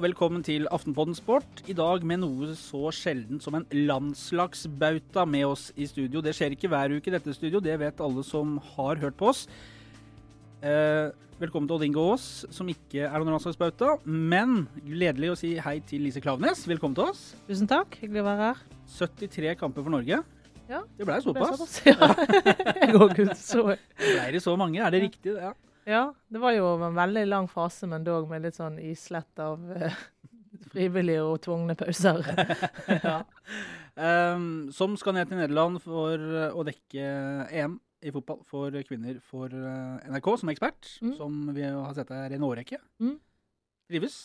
[0.00, 1.58] og velkommen til Aftenpodden Sport.
[1.68, 6.22] I dag med noe så sjeldent som en landslagsbauta med oss i studio.
[6.24, 9.28] Det skjer ikke hver uke i dette studio, det vet alle som har hørt på
[9.28, 9.42] oss.
[10.64, 11.12] Eh,
[11.42, 13.98] velkommen til Odd Inge Aas, som ikke er noen landslagsbauta.
[14.08, 16.64] Men gledelig å si hei til Lise Klaveness.
[16.70, 17.34] Velkommen til oss.
[17.50, 18.66] Tusen takk, hyggelig å være her.
[18.96, 20.22] 73 kamper for Norge.
[20.70, 21.60] Ja, Det blei det ble såpass.
[21.60, 21.80] såpass.
[21.84, 22.14] Ja.
[22.86, 24.80] Jeg går gud så Blei det så mange?
[24.80, 25.36] Er det riktig?
[25.36, 25.52] Ja.
[25.88, 29.62] Ja, det var jo en veldig lang fase, men dog med litt sånn islett av
[29.70, 29.94] uh,
[30.72, 32.20] frivillige og tvungne pauser.
[33.06, 33.20] ja.
[34.00, 37.06] Um, som skal ned til Nederland for uh, å dekke
[37.50, 41.14] EM i fotball for kvinner for uh, NRK som ekspert, Mm.
[41.18, 42.78] som vi har sett her i en årrekke.
[43.02, 43.16] Mm.
[43.90, 44.20] Trives.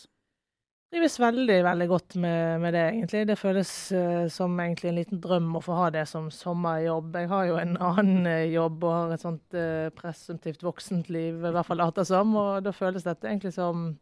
[0.86, 3.24] Trives veldig, veldig godt med, med det, egentlig.
[3.26, 7.16] Det føles uh, som egentlig en liten drøm å få ha det som sommerjobb.
[7.24, 11.40] Jeg har jo en annen uh, jobb og har et sånt uh, presumptivt voksent liv,
[11.40, 13.94] i hvert fall later som, og da føles dette egentlig som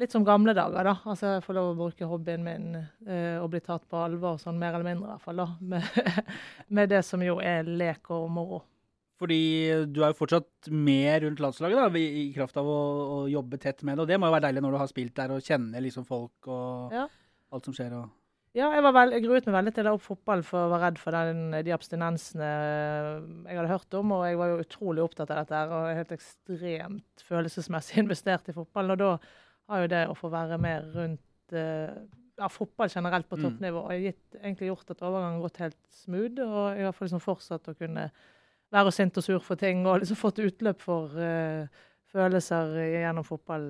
[0.00, 0.94] Litt som gamle dager, da.
[1.12, 4.78] Altså jeg får lov å bruke hobbyen min og bli tatt på alvor, sånn mer
[4.78, 5.48] eller mindre i hvert fall, da.
[5.60, 6.30] Med,
[6.78, 8.62] med det som jo er lek og moro.
[9.20, 9.38] Fordi
[9.92, 12.78] du er jo fortsatt med rundt landslaget da, i, i kraft av å,
[13.14, 14.06] å jobbe tett med det.
[14.06, 16.48] Og det må jo være deilig når du har spilt der og kjenner liksom folk
[16.48, 17.04] og Ja.
[17.52, 17.92] alt som skjer.
[17.98, 18.08] Og...
[18.56, 20.86] Ja, jeg, var veld, jeg gruet meg veldig til å opp fotball for å være
[20.88, 22.48] redd for den, de abstinensene
[23.44, 24.14] jeg hadde hørt om.
[24.16, 28.94] Og jeg var jo utrolig opptatt av dette og helt ekstremt følelsesmessig investert i fotball.
[28.96, 29.12] Og da
[29.70, 31.92] har jo det å få være med rundt eh,
[32.40, 33.44] ja, fotball generelt på Mm.
[33.46, 36.40] toppnivå har gitt, egentlig gjort at overgangen har gått helt smooth.
[36.42, 38.08] Og jeg har fått liksom fortsatt å kunne
[38.74, 41.66] være sint og sur for ting, og liksom fått utløp for uh,
[42.12, 43.66] følelser gjennom fotball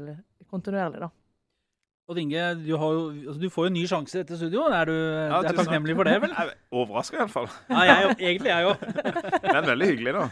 [0.51, 1.11] kontinuerlig, da.
[2.11, 4.65] Odd Inge, du, har jo, altså, du får jo ny sjanse i dette studio.
[4.75, 6.33] Er du, Ja, er takknemlig for det, vel?
[6.35, 7.47] Er overraska iallfall.
[7.71, 8.83] Ja, jeg, egentlig jeg òg.
[9.55, 10.25] Men veldig hyggelig, da.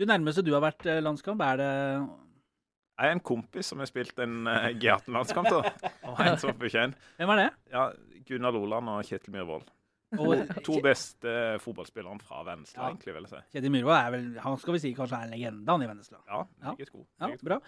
[0.00, 3.90] Du nærmeste du har vært eh, landskamp, er det Jeg er en kompis som har
[3.90, 5.52] spilt en uh, G18-landskamp.
[5.54, 5.92] da.
[6.10, 6.98] Og en som bekjent.
[7.20, 7.48] Hvem er det?
[7.76, 7.86] Ja,
[8.26, 9.70] Gunnar Loland og Kjetil Myhrvold.
[10.18, 11.32] Og To beste
[11.62, 12.88] fotballspillerne fra Vennesla, Ja.
[12.90, 13.42] egentlig, vil jeg si.
[13.54, 16.18] Kjetil Myhrvold er vel han skal vi si kanskje er en legende han i Vennesla.
[16.26, 17.06] Ja, meget god.
[17.20, 17.60] Ja, bra.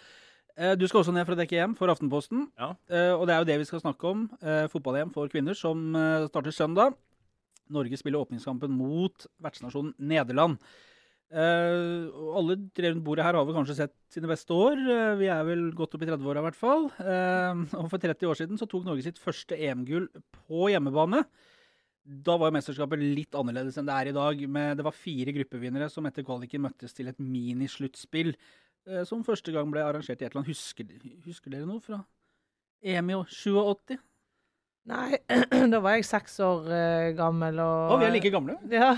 [0.56, 2.48] Eh, Du skal også ned for å dekke EM for Aftenposten.
[2.58, 2.74] Ja.
[2.90, 4.26] Eh, Og det er jo det vi skal snakke om.
[4.42, 5.92] eh, Fotball-EM for kvinner som
[6.28, 6.94] starter søndag.
[7.70, 10.58] Norge spiller åpningskampen mot vertsnasjonen Nederland.
[11.32, 14.76] Alle tre rundt bordet her har vel kanskje sett sine beste år.
[15.16, 16.84] Vi er vel godt opp i 30-åra i hvert fall.
[17.78, 21.24] Og for 30 år siden så tok Norge sitt første EM-gull på hjemmebane.
[22.02, 24.40] Da var mesterskapet litt annerledes enn det er i dag.
[24.50, 28.34] Men det var fire gruppevinnere som etter kvaliken møttes til et minisluttspill.
[28.86, 30.54] eh, Som første gang ble arrangert i et eller annet.
[30.56, 30.88] Husker,
[31.26, 32.02] husker dere noe fra
[32.82, 33.98] EM i 87?
[34.82, 35.14] Nei,
[35.72, 38.56] da var jeg seks år uh, gammel og Å, vi er like gamle.
[38.72, 38.88] Ja.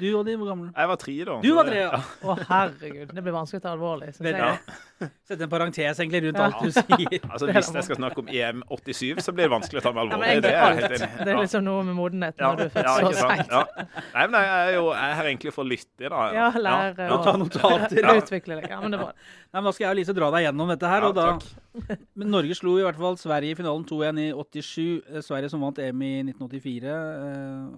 [0.00, 0.72] Du og de, var gamle?
[0.74, 1.36] Jeg var tre, da.
[1.44, 2.00] Du var tre, ja.
[2.26, 3.12] Å, herregud.
[3.14, 4.08] Det blir vanskelig å ta alvorlig.
[4.16, 4.40] Synes jeg.
[4.42, 4.80] Ja.
[5.28, 6.48] Sette en parentes egentlig rundt Ja.
[6.48, 7.20] alt du sier.
[7.30, 9.92] Altså, er Hvis jeg skal snakke om EM 87, så blir det vanskelig å ta
[9.94, 10.32] meg Ja, men alvorlig.
[10.32, 10.82] egentlig det er alt.
[10.82, 11.10] helt enig.
[11.28, 13.54] Det er liksom noe med modenhet Ja, når du er født ja, så seint.
[13.54, 13.86] Ja.
[14.16, 16.24] Nei, men jeg er jo jeg er her egentlig for å lytte, da.
[16.34, 18.10] Ja, lære Og ta notater.
[18.24, 18.68] utvikle deg.
[18.74, 20.88] Ja, men det var Nei, men Da skal jeg og Lise dra deg gjennom dette
[20.90, 21.04] her.
[21.04, 22.00] Ja, og da, takk.
[22.18, 25.03] men Norge slo i hvert fall Sverige i finalen 2-1 i 87.
[25.10, 26.94] Eh, Sverige som vant EM i 1984.
[27.24, 27.74] Eh,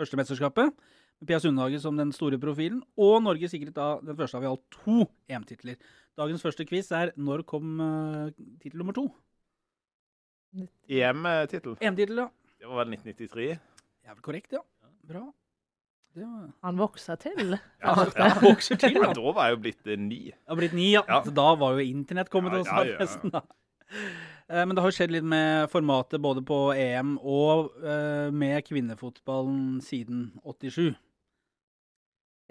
[0.00, 0.72] første mesterskapet.
[1.20, 2.82] Med Pia Sundhage som den store profilen.
[2.98, 5.76] Og Norge sikret da den første av i alt to EM-titler.
[6.18, 9.06] Dagens første quiz er når kom uh, tittel nummer to?
[10.90, 11.78] EM-tittel.
[11.80, 12.26] EM-tittel, ja.
[12.58, 13.46] Det var vel 1993?
[14.02, 14.60] Det er vel korrekt, ja.
[15.08, 15.22] Bra.
[16.12, 16.50] Det var...
[16.66, 17.54] Han vokser til.
[17.80, 19.22] Ja, ja, vokser til, Men da.
[19.32, 20.20] var jeg jo blitt eh, ni.
[20.28, 21.00] Ja, blitt ni, ja.
[21.08, 21.22] Ja.
[21.24, 23.06] Da var jo internett kommet Ja, også, ja, ja, ja.
[23.06, 23.32] nesten.
[23.32, 23.40] da.
[24.52, 28.60] Eh, Men det har jo skjedd litt med formatet både på EM og eh, med
[28.68, 30.92] kvinnefotballen siden 87.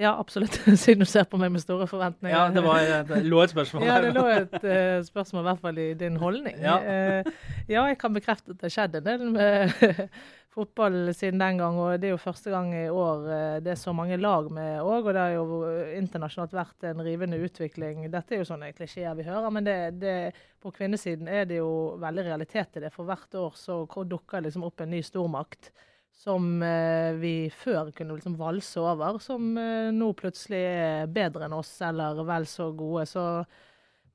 [0.01, 0.55] Ja, absolutt.
[0.81, 2.33] Siden du ser på meg med store forventninger.
[2.33, 5.61] Ja, det, var, det lå et spørsmål Ja, det lå et uh, spørsmål i hvert
[5.61, 6.55] fall i din holdning.
[6.57, 6.77] Ja.
[6.81, 9.75] uh, ja, jeg kan bekrefte at det skjedde en del med
[10.51, 11.77] fotball siden den gang.
[11.79, 14.81] Og det er jo første gang i år eh, det er så mange lag med
[14.81, 15.05] òg.
[15.05, 15.61] Og det har jo
[15.99, 18.07] internasjonalt vært en rivende utvikling.
[18.11, 20.17] Dette er jo sånne klisjeer vi hører, men det, det,
[20.61, 21.71] på kvinnesiden er det jo
[22.01, 22.91] veldig realitet i det.
[22.95, 25.71] For hvert år så dukker liksom opp en ny stormakt
[26.21, 31.55] som eh, vi før kunne liksom valse over, som eh, nå plutselig er bedre enn
[31.57, 33.07] oss, eller vel så gode.
[33.09, 33.23] Så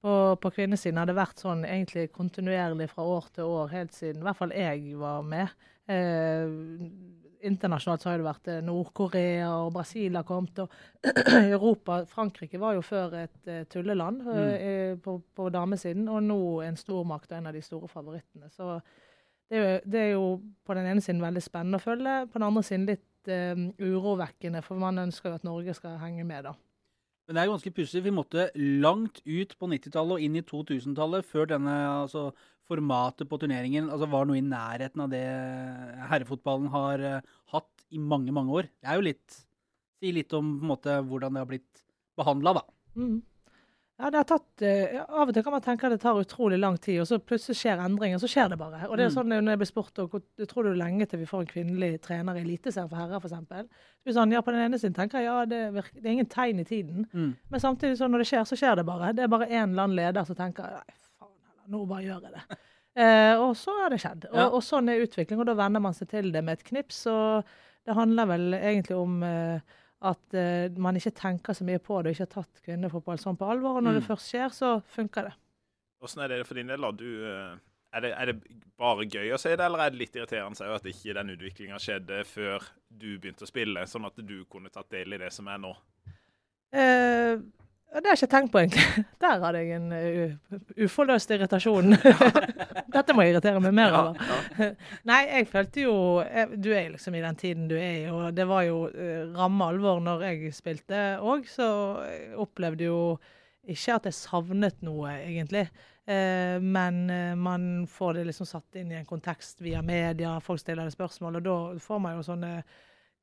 [0.04, 0.12] på,
[0.42, 4.28] på kvinnesiden har det vært sånn egentlig kontinuerlig fra år til år, helt siden i
[4.28, 5.66] hvert fall jeg var med.
[5.86, 6.46] Eh,
[7.46, 10.62] internasjonalt så har det vært eh, Nord-Korea og Brasil har kommet.
[10.62, 11.06] Og
[11.56, 16.78] Europa Frankrike var jo før et eh, tulleland eh, på, på damesiden, og nå en
[16.80, 18.50] stormakt og en av de store favorittene.
[18.54, 18.78] Så
[19.46, 20.28] det er, jo, det er jo
[20.66, 24.64] på den ene siden veldig spennende å følge, på den andre siden litt eh, urovekkende,
[24.66, 26.56] for man ønsker jo at Norge skal henge med, da.
[27.26, 28.04] Men det er ganske pussig.
[28.04, 31.72] Vi måtte langt ut på 90-tallet og inn i 2000-tallet før denne
[32.04, 32.28] altså,
[32.66, 35.24] formatet på turneringen altså var noe i nærheten av det
[36.10, 38.70] herrefotballen har uh, hatt i mange, mange år.
[38.80, 39.42] Det er jo litt
[39.96, 41.78] Si litt om på en måte, hvordan det har blitt
[42.20, 42.62] behandla, da.
[43.00, 43.22] Mm.
[43.96, 46.58] Ja, det har tatt, uh, Av og til kan man tenke at det tar utrolig
[46.60, 48.20] lang tid, og så plutselig skjer endringer.
[48.20, 48.82] Så skjer det bare.
[48.90, 49.14] Og det er mm.
[49.14, 50.18] sånn når jeg blir spurt og
[50.50, 54.12] tror du lenge til vi får en kvinnelig trener i Eliteserien for herrer, f.eks.
[54.18, 56.60] Sånn, ja, på den ene siden tenker jeg ja, det, virker, det er ingen tegn
[56.60, 57.08] i tiden.
[57.16, 57.32] Mm.
[57.54, 59.14] Men samtidig, så når det skjer, så skjer det bare.
[59.16, 61.00] Det er bare én eller annen leder som tenker nei,
[61.72, 62.46] nå bare gjør jeg det.
[62.96, 64.22] Eh, og så har det skjedd.
[64.30, 64.44] Og, ja.
[64.48, 67.02] og, sånn er utvikling, og da venner man seg til det med et knips.
[67.12, 67.44] Og
[67.84, 69.74] det handler vel egentlig om eh,
[70.08, 73.36] at eh, man ikke tenker så mye på det og ikke har tatt kvinnefotball sånn
[73.36, 73.76] på alvor.
[73.76, 74.00] Og når mm.
[74.00, 75.34] det først skjer, så funker det.
[76.00, 76.86] Hvordan er det for din del?
[76.86, 76.92] da?
[76.96, 77.52] Du, eh,
[77.96, 80.88] er, det, er, det, bare gøy å se det, eller er det litt irriterende at
[80.90, 85.16] ikke den utviklinga skjedde før du begynte å spille, sånn at du kunne tatt del
[85.16, 85.72] i det som er nå?
[86.76, 87.36] Eh,
[87.96, 89.04] det har jeg ikke tenkt på, egentlig.
[89.22, 91.96] Der hadde jeg en uh, uforløst irritasjon.
[92.96, 94.20] Dette må jeg irritere meg mer over.
[94.20, 94.68] Ja, ja.
[95.08, 95.94] Nei, jeg følte jo
[96.24, 99.32] jeg, Du er liksom i den tiden du er i, og det var jo uh,
[99.36, 101.68] ramme alvor når jeg spilte òg, så
[102.10, 103.00] jeg opplevde jo
[103.66, 105.64] ikke at jeg savnet noe, egentlig.
[106.06, 110.60] Uh, men uh, man får det liksom satt inn i en kontekst via media, folk
[110.62, 112.52] stiller det spørsmål, og da får man jo sånne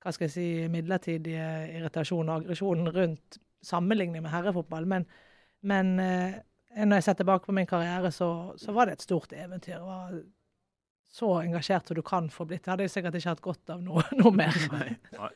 [0.03, 4.87] hva skal jeg si, midlertidige irritasjon og aggresjon rundt sammenligning med herrefotball.
[4.89, 5.07] Men,
[5.65, 6.37] men eh,
[6.83, 8.29] når jeg ser tilbake på min karriere, så,
[8.59, 9.77] så, var det et stort eventyr.
[9.77, 10.19] Jeg var
[11.13, 12.63] så engasjert som du kan få blitt.
[12.65, 14.57] Det hadde sikkert ikke hatt godt av noe, noe mer.
[14.73, 15.33] Nei, nei.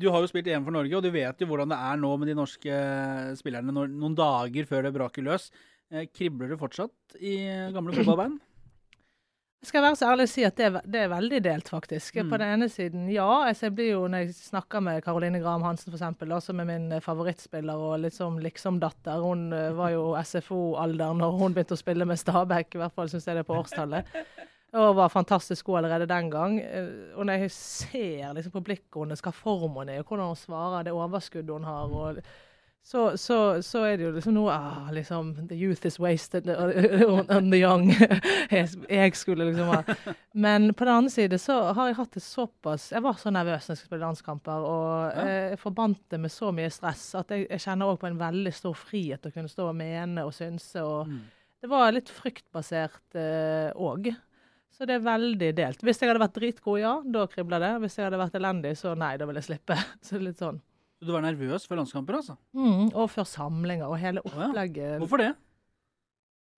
[0.00, 2.10] Du har jo spilt EM for Norge, og du vet jo hvordan det er nå
[2.20, 2.76] med de norske
[3.36, 5.50] spillerne noen dager før det braker løs.
[5.90, 7.34] Eh, kribler det fortsatt i
[7.74, 8.38] gamle fotballbein?
[9.60, 12.16] Jeg skal være så ærlig å si at det er, det er veldig delt, faktisk.
[12.16, 12.28] Mm.
[12.30, 13.26] På den ene siden, ja.
[13.44, 16.86] Altså jeg blir jo, Når jeg snakker med Karoline Graham Hansen, f.eks., som er min
[16.96, 22.08] eh, favorittspiller og liksom liksom-datter Hun uh, var jo SFO-alder når hun begynte å spille
[22.08, 24.16] med Stabæk, i hvert fall syns jeg det er på årstallet.
[24.80, 26.56] Og var fantastisk god allerede den gang.
[26.64, 30.32] Uh, og når jeg ser liksom på blikket hennes, hva form hun er, og hvordan
[30.32, 32.24] hun svarer, det overskuddet hun har og
[32.82, 37.50] så, så, så, er det jo liksom noe ah, liksom, The youth is wasted on
[37.52, 37.90] the young.
[38.50, 39.82] jeg skulle liksom ha
[40.32, 43.68] Men på den andre side så har jeg hatt det såpass Jeg var så nervøs
[43.68, 47.46] når jeg skulle spille landskamper, og jeg forbandt det med så mye stress at jeg,
[47.50, 50.82] jeg kjenner òg på en veldig stor frihet å kunne stå og mene og synse.
[50.82, 51.20] og mm.
[51.60, 53.20] Det var litt fryktbasert
[53.76, 54.10] òg.
[54.10, 54.20] Eh,
[54.72, 55.82] så det er veldig delt.
[55.84, 57.74] Hvis jeg hadde vært dritgod, ja, da kribler det.
[57.82, 59.76] Hvis jeg hadde vært elendig, så nei, da vil jeg slippe.
[60.00, 60.60] Så det er litt sånn.
[61.00, 62.34] Så du var nervøs før landskamper, altså?
[62.52, 64.98] Mm, og før samlinger og hele opplegget.
[65.00, 65.30] Hvorfor det?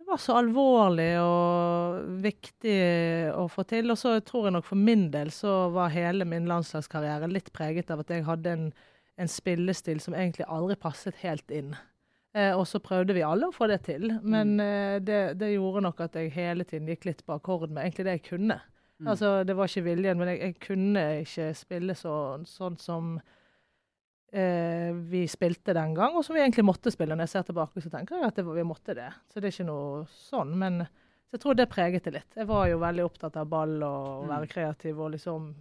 [0.03, 2.79] Det var så alvorlig og viktig
[3.39, 3.93] å få til.
[3.95, 7.93] Og så tror jeg nok for min del så var hele min landslagskarriere litt preget
[7.95, 8.65] av at jeg hadde en,
[9.23, 11.77] en spillestil som egentlig aldri passet helt inn.
[12.35, 14.65] Eh, og så prøvde vi alle å få det til, men mm.
[14.65, 18.07] eh, det, det, gjorde nok at jeg hele tiden gikk litt på akkord med egentlig
[18.09, 18.57] det jeg kunne.
[18.99, 19.11] Mm.
[19.13, 22.17] Altså, Det var ikke viljen, men jeg, jeg kunne ikke spille så,
[22.49, 23.15] sånn som
[24.33, 27.17] eh, vi spilte den gang, og som vi egentlig måtte spille.
[27.17, 29.11] Når jeg ser tilbake, så tenker jeg at det, vi måtte det.
[29.31, 30.55] Så det er ikke noe sånn.
[30.59, 30.83] Men
[31.33, 32.39] jeg tror det preget det litt.
[32.39, 34.53] Jeg var jo veldig opptatt av ball og å være mm.
[34.55, 35.53] kreativ og liksom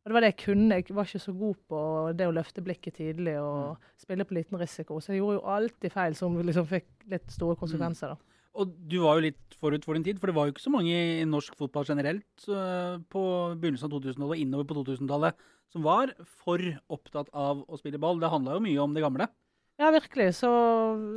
[0.00, 0.76] og det var det jeg kunne.
[0.78, 1.78] Jeg var ikke så god på
[2.16, 3.88] det å løfte blikket tidlig og mm.
[4.00, 4.96] spille på liten risiko.
[4.96, 8.14] Så jeg gjorde jo alltid feil som liksom fikk litt store konsekvenser.
[8.14, 8.29] da.
[8.58, 10.72] Og du var jo litt forut for din tid, for det var jo ikke så
[10.74, 12.46] mange i norsk fotball generelt
[13.12, 13.22] på
[13.60, 16.10] begynnelsen av 2000-tallet og innover på 2000-tallet som var
[16.42, 18.18] for opptatt av å spille ball.
[18.20, 19.28] Det handla jo mye om det gamle.
[19.80, 20.34] Ja, virkelig.
[20.36, 20.48] Så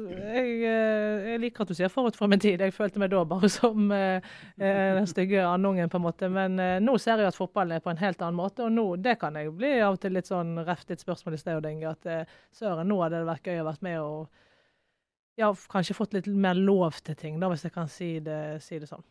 [0.08, 2.62] jeg, eh, jeg, liker at du sier forut for min tid.
[2.64, 4.24] Jeg følte meg da bare som eh,
[4.56, 6.30] eh, den stygge andungen, på en måte.
[6.32, 8.64] Men eh, nå ser jeg at fotballen er på en helt annen måte.
[8.64, 11.60] Og nå, det kan jeg bli av og til litt sånn reftet spørsmål i sted,
[11.60, 11.92] Odinge.
[11.92, 14.48] At eh, søren, nå hadde det vært gøy å vært med og
[15.40, 18.80] ja, kanskje fått litt mer lov til ting, da, hvis jeg kan si det, si
[18.82, 19.04] det sånn.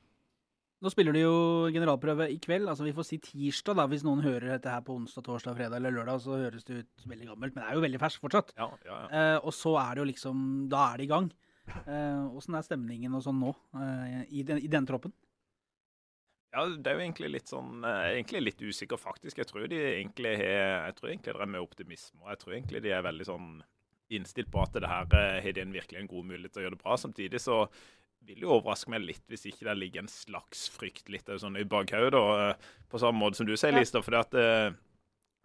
[0.83, 1.35] Nå spiller du jo
[1.71, 2.67] generalprøve i kveld.
[2.67, 5.79] altså Vi får si tirsdag, da, hvis noen hører dette her på onsdag, torsdag, fredag
[5.79, 6.19] eller lørdag.
[6.25, 8.51] Så høres det ut veldig gammelt, men det er jo veldig ferskt fortsatt.
[8.59, 9.21] Ja, ja, ja.
[9.21, 10.41] Eh, og så er det jo liksom
[10.73, 11.29] Da er det i gang.
[11.71, 15.15] Åssen eh, er stemningen og sånn nå eh, i, den, i den troppen?
[16.53, 19.39] Ja, det er jo egentlig litt sånn eh, Egentlig litt usikker, faktisk.
[19.39, 22.19] Jeg tror de egentlig har Jeg tror egentlig det er med optimisme.
[22.25, 23.53] Og jeg tror egentlig de er veldig sånn
[24.19, 26.67] innstilt på at det her eh, har de en virkelig en god mulighet til å
[26.67, 26.97] gjøre det bra.
[27.01, 27.65] Samtidig så
[28.23, 31.67] vil jo overraske meg litt hvis ikke det ligger en slags frykt litt sånn i
[31.69, 32.21] bakhodet.
[32.21, 34.03] Eh, på samme måte som du sier, Lista.
[34.05, 34.77] For det, eh,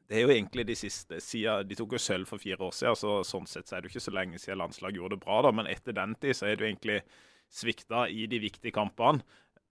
[0.08, 3.00] det er jo egentlig de siste siden, De tok jo sølv for fire år siden,
[3.00, 5.42] så sånn sett så er det jo ikke så lenge siden landslaget gjorde det bra.
[5.42, 7.02] da, Men etter den tid så er det jo egentlig
[7.50, 9.24] svikta i de viktige kampene.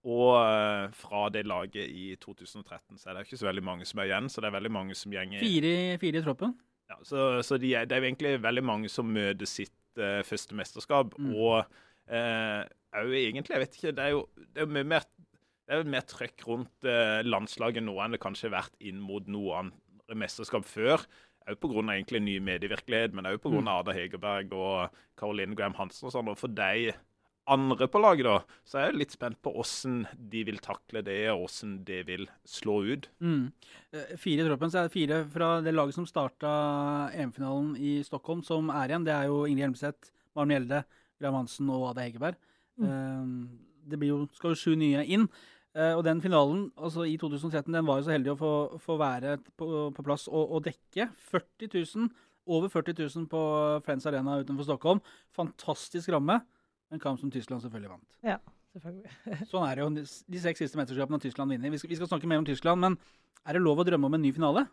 [0.06, 0.38] Og
[0.94, 4.28] fra det laget i 2013 så er det ikke så veldig mange som er igjen.
[4.30, 6.54] Så det er veldig mange som gjenger Fire, fire i troppen?
[6.90, 10.55] Ja, så, så de er, det er jo egentlig veldig mange som møter sitt første
[10.55, 11.14] mesterskap.
[11.19, 11.31] Mm.
[11.40, 11.62] og
[12.07, 13.95] òg uh, egentlig Jeg vet ikke.
[13.97, 15.07] Det er jo det er mye mer
[15.66, 19.26] det er mer trøkk rundt uh, landslaget nå enn det kanskje har vært inn mot
[19.26, 21.02] noe andre mesterskap før.
[21.47, 21.83] Òg pga.
[21.95, 23.59] egentlig ny medievirkelighet, men òg pga.
[23.59, 23.73] Mm.
[23.73, 26.31] Ada Hegerberg og Caroline Graham Hansen og sånn.
[26.31, 26.95] Og for de
[27.46, 30.00] andre på laget, da, så er jeg litt spent på hvordan
[30.32, 33.08] de vil takle det, og hvordan det vil slå ut.
[33.22, 33.52] Mm.
[33.94, 36.52] Eh, fire i troppen, så er det fire fra det laget som starta
[37.14, 39.06] EM-finalen i Stockholm, som er igjen.
[39.06, 40.82] Det er jo Ingrid Hjelmeset, Maren Mjelde,
[41.20, 42.40] Graham Hansen og Ada Hegerberg.
[42.76, 42.88] Mm.
[42.88, 45.28] Uh, det jo, skal jo sju nye inn.
[45.76, 48.96] Uh, og den finalen altså i 2013 den var jo så heldig å få, få
[49.00, 52.06] være på, på plass og, og, dekke 40 000,
[52.48, 53.40] over 40 000 på
[53.84, 55.02] Friends Arena utenfor Stockholm.
[55.36, 56.40] Fantastisk ramme.
[56.95, 58.19] En kamp som Tyskland selvfølgelig vant.
[58.26, 58.38] Ja,
[58.76, 59.14] selvfølgelig.
[59.50, 60.09] sånn er det jo.
[60.35, 61.75] De seks siste mesterskapene har Tyskland vunnet.
[61.75, 62.99] Vi, vi, skal snakke mer om Tyskland, men
[63.47, 64.66] er det lov å drømme om en ny finale?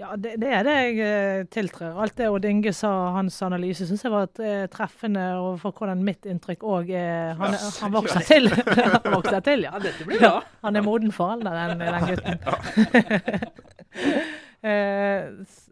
[0.00, 1.98] Ja, det, det er det jeg uh, tiltrer.
[2.00, 2.88] Alt det Odd Inge sa,
[3.18, 5.24] hans analyse, syns jeg var et, uh, treffende
[5.60, 8.48] for hvordan mitt inntrykk òg er han, han, vokser til.
[8.94, 9.74] han vokser til, ja.
[9.74, 10.38] ja dette blir bra.
[10.38, 12.38] Ja, han er moden for alderen, den gutten.
[14.60, 15.28] Eh,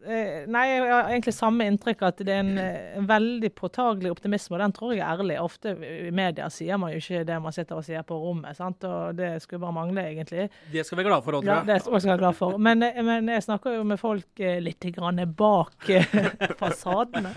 [0.09, 4.57] eh, nei, jeg har egentlig samme inntrykk, at det er en, en, veldig påtagelig optimisme,
[4.57, 5.37] og den tror jeg er ærlig.
[5.45, 8.87] Ofte i media sier man jo ikke det man sitter og sier på rommet, sant?
[8.88, 10.49] og det skulle bare mangle, egentlig.
[10.73, 11.61] Det skal vi være glad for, Oddvar.
[11.61, 12.57] Ja, det skal vi være glad for.
[12.68, 15.90] Men, eh, men, jeg snakker jo med folk litt grann bak
[16.62, 17.35] fasadene.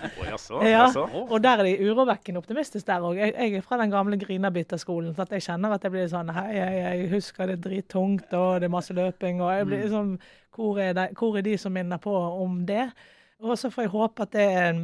[0.64, 0.88] Ja,
[1.26, 3.20] og der er de urovekkende optimistiske der òg.
[3.20, 6.48] Jeg, jeg, er fra den gamle Grinabitterskolen, så jeg kjenner at jeg blir sånn Hei,
[6.56, 10.14] jeg, jeg husker det er drittungt, og det er masse løping, og jeg blir sånn
[10.54, 12.88] hvor er, de, hvor er de som minner på om det?
[13.42, 14.82] Og så får jeg håpe at det er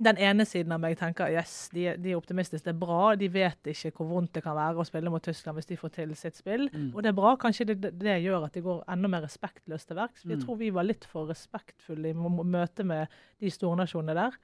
[0.00, 3.14] den ene siden av meg tenker yes, de, de, er optimistiske, det er bra.
[3.20, 5.92] De vet ikke hvor vondt det kan være å spille mot Tyskland hvis de får
[5.98, 6.68] til sitt spill.
[6.72, 6.86] Mm.
[6.94, 7.34] Og det er bra.
[7.40, 10.24] Kanskje det, det, gjør at de går enda mer respektløst til verks.
[10.24, 10.32] Mm.
[10.32, 14.40] Jeg tror vi var litt for respektfulle i møte med de stornasjonene der.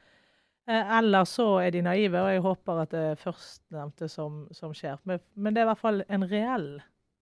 [0.68, 4.76] Eh, eller så er de naive, og jeg håper at det er førstnevnte som, som
[4.76, 5.00] skjer.
[5.08, 6.70] Men, men, det er i hvert fall en reell,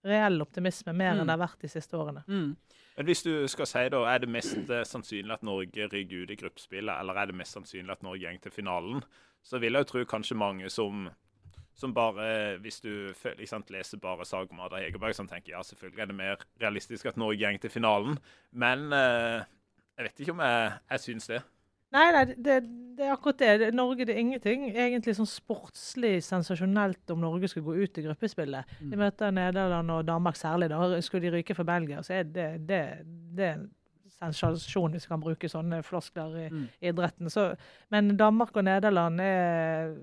[0.04, 1.20] reell optimisme, mer mm.
[1.20, 2.24] enn det har vært de siste årene.
[2.28, 2.54] Mm.
[2.94, 6.30] Men hvis du skal si da, Er det mest eh, sannsynlig at Norge rygger ut
[6.30, 9.04] i gruppespillet, eller er det mest sannsynlig at Norge går til finalen?
[9.44, 11.08] Så vil jeg jo tro kanskje mange som,
[11.74, 13.12] som bare Hvis du
[13.46, 17.06] sant, leser bare saker om Ada Hegerberg, som tenker ja, selvfølgelig er det mer realistisk
[17.06, 18.18] at Norge går til finalen.
[18.52, 19.42] Men eh,
[19.96, 21.42] jeg vet ikke om jeg, jeg syns det.
[21.94, 22.56] Nei, nei det,
[22.98, 23.70] det, er akkurat det.
[23.76, 28.74] Norge det er ingenting egentlig sånn sportslig sensasjonelt om Norge skulle gå ut i gruppespillet.
[28.80, 28.90] Mm.
[28.90, 30.70] De møter Nederland og Danmark særlig.
[30.72, 32.82] Da skulle de ryke for Belgia, så er det, det,
[33.36, 33.70] det er en
[34.34, 36.66] sensasjon hvis vi kan bruke sånne floskler i mm.
[36.90, 37.30] idretten.
[37.32, 37.52] Så,
[37.94, 39.94] men Danmark og Nederland er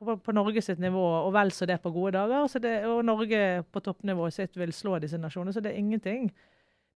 [0.00, 2.86] på, på Norge sitt nivå, og vel så det på gode dager.
[2.88, 5.52] og Norge på toppnivået sitt vil slå disse nasjonene.
[5.52, 6.30] Så det er ingenting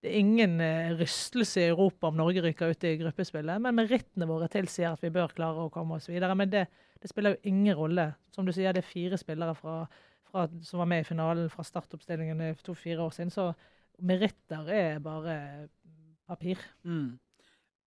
[0.05, 4.29] det er ingen uh, rystelse i Europa om Norge ryker ut i gruppespillet, men merittene
[4.29, 6.37] våre tilsier at vi bør klare å komme oss videre.
[6.37, 6.67] Men det,
[7.01, 8.11] det spiller jo ingen rolle.
[8.35, 9.79] Som du sier, det er fire spillere fra,
[10.29, 13.49] fra, som var med i finalen fra startoppstillingen for to-fire år siden, så
[14.05, 15.39] meritter er bare
[16.29, 16.61] papir.
[16.85, 17.15] Mm.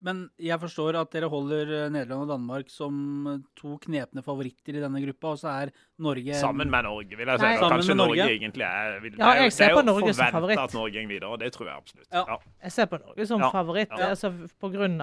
[0.07, 4.77] Men jeg forstår at dere holder eh, Nederland og Danmark som eh, to knepne favoritter
[4.79, 5.73] i denne gruppa, og så er
[6.07, 7.47] Norge Sammen med Norge, vil jeg si.
[7.49, 8.21] Nei, Kanskje Norge.
[8.21, 8.37] Norge.
[8.37, 10.63] egentlig er vil, Ja, jeg ser på Norge som favoritt.
[10.63, 12.07] at Norge går videre, og det tror jeg absolutt.
[12.13, 12.23] Ja.
[12.29, 12.39] ja.
[12.69, 13.51] Jeg ser på Norge som ja.
[13.57, 14.13] favoritt, ja.
[14.13, 14.33] altså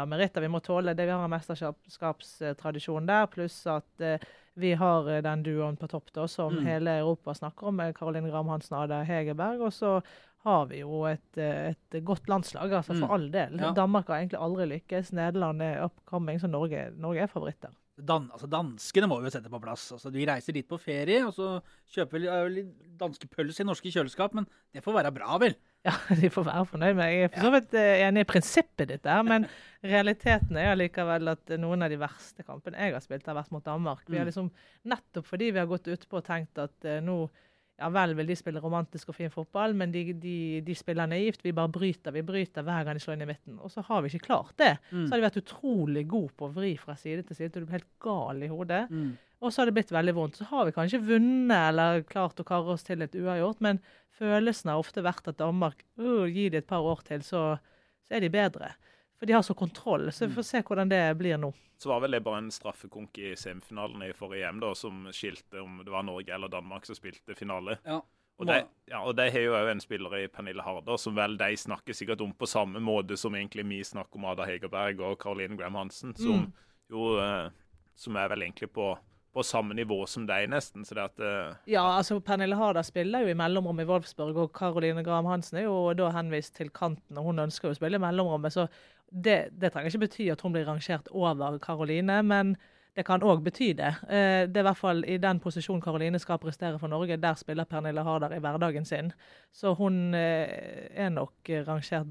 [0.06, 0.42] av meritter.
[0.42, 1.10] Vi må tåle det.
[1.10, 4.16] Vi har en mesterskapstradisjon der, pluss at uh,
[4.56, 6.64] vi har den duoen på topp da, som mm.
[6.70, 9.68] hele Europa snakker om, med Caroline Graham Hansen og Ada Hegerberg.
[9.68, 9.98] Og så
[10.46, 13.16] har vi jo et, et godt landslag, altså for mm.
[13.16, 13.58] all del.
[13.62, 13.72] Ja.
[13.78, 15.10] Danmark har egentlig aldri lykkes.
[15.18, 17.74] Nederland er upcoming, så Norge, Norge er favoritter.
[17.96, 19.88] Dan, altså danskene må vi jo sette på plass.
[19.96, 21.54] Altså, vi reiser dit på ferie, og så
[21.96, 24.36] kjøper vi litt danske pølser i norske kjøleskap.
[24.36, 25.56] Men det får være bra, vel?
[25.86, 28.92] Ja, de får være fornøyd med Jeg er for så vidt eh, enig i prinsippet
[28.92, 29.48] ditt der, men
[29.94, 33.64] realiteten er allikevel at noen av de verste kampene jeg har spilt, har vært mot
[33.64, 34.04] Danmark.
[34.10, 34.32] Vi har mm.
[34.34, 34.52] liksom,
[34.92, 37.20] Nettopp fordi vi har gått utpå og tenkt at uh, nå
[37.76, 41.42] ja vel vil de spille romantisk og fin fotball, men de, de, de, spiller naivt.
[41.44, 43.58] Vi bare bryter vi bryter hver gang de slår inn i midten.
[43.60, 44.78] Og så har vi ikke klart det.
[44.92, 45.02] Mm.
[45.02, 47.68] Så har de vært utrolig gode på å vri fra side til side til du
[47.68, 48.86] blir helt gal i hodet.
[48.88, 49.12] Mm.
[49.44, 50.40] Og så har det blitt veldig vondt.
[50.40, 53.84] Så har vi kanskje vunnet eller klart å karre oss til et uavgjort, men
[54.16, 57.44] følelsen har ofte vært at Danmark uh, Gi det et par år til, så,
[58.08, 58.72] så er de bedre.
[59.20, 60.12] For de har så kontroll.
[60.12, 61.54] Så vi får se hvordan det blir nå.
[61.78, 65.64] Så var vel det bare en straffekonk i semifinalen i forrige EM da, som skilte
[65.64, 67.78] om det var Norge eller Danmark som spilte finale.
[67.84, 68.02] Ja.
[68.36, 68.58] Og de,
[68.92, 71.96] ja, og de har jo òg en spiller i Pernille Harder som vel de snakker
[71.96, 75.80] sikkert om på samme måte som egentlig vi snakker om Ada Hegerberg og Caroline Graham
[75.80, 76.50] Hansen, som mm.
[76.92, 77.54] jo eh,
[77.96, 78.90] Som er vel egentlig på
[79.36, 80.86] på samme nivå som deg, nesten.
[80.88, 81.20] så det at...
[81.20, 85.60] Uh, ja, altså Pernille Harder spiller jo i mellomrom i Wolfsburg, og Caroline Graham Hansen
[85.60, 88.56] er jo da henvist til kanten, og hun ønsker jo å spille i mellomrommet.
[88.56, 88.64] Så
[89.12, 92.56] det, det trenger ikke bety at hun blir rangert over Karoline, men
[92.96, 93.92] det kan òg bety det.
[94.08, 97.18] Eh, det er i hvert fall i den posisjonen Karoline skal prestere for Norge.
[97.20, 99.12] Der spiller Pernille Harder i hverdagen sin.
[99.52, 102.08] Så hun eh, er nok rangert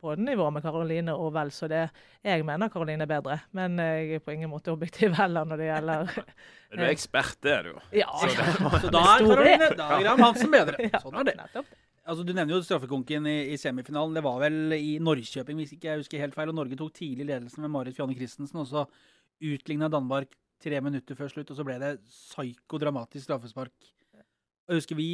[0.00, 1.82] på nivå med Karoline og vel, så det,
[2.24, 3.36] jeg mener Karoline er bedre.
[3.52, 6.14] Men jeg er på ingen måte objektiv heller når det gjelder
[6.70, 7.80] Du er ekspert, det er du jo.
[7.98, 8.08] Ja,
[8.80, 10.88] Så da er Karoline Graham Hansen bedre.
[11.02, 11.64] Sånn er det.
[12.08, 14.14] Altså, Du nevner jo straffekonken i, i semifinalen.
[14.16, 16.48] Det var vel i Norrköping, hvis ikke jeg husker helt feil.
[16.48, 18.60] og Norge tok tidlig ledelsen med Marit Fjanne Christensen.
[18.62, 18.86] Og så
[19.44, 23.72] utligna Danmark tre minutter før slutt, og så ble det psykodramatisk straffespark.
[24.70, 25.06] Jeg husker vi,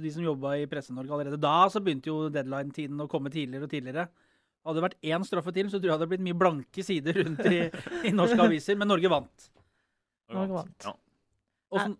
[0.00, 3.72] de som jobba i Presse-Norge allerede da, så begynte jo deadline-tiden å komme tidligere og
[3.72, 4.04] tidligere.
[4.64, 7.16] Hadde det vært én straffe til, så tror jeg det hadde blitt mye blanke sider
[7.22, 7.62] rundt i,
[8.06, 8.76] i norske aviser.
[8.78, 9.48] Men Norge vant.
[10.36, 10.86] Norge vant.
[10.86, 10.94] Ja.
[11.74, 11.96] Åssen-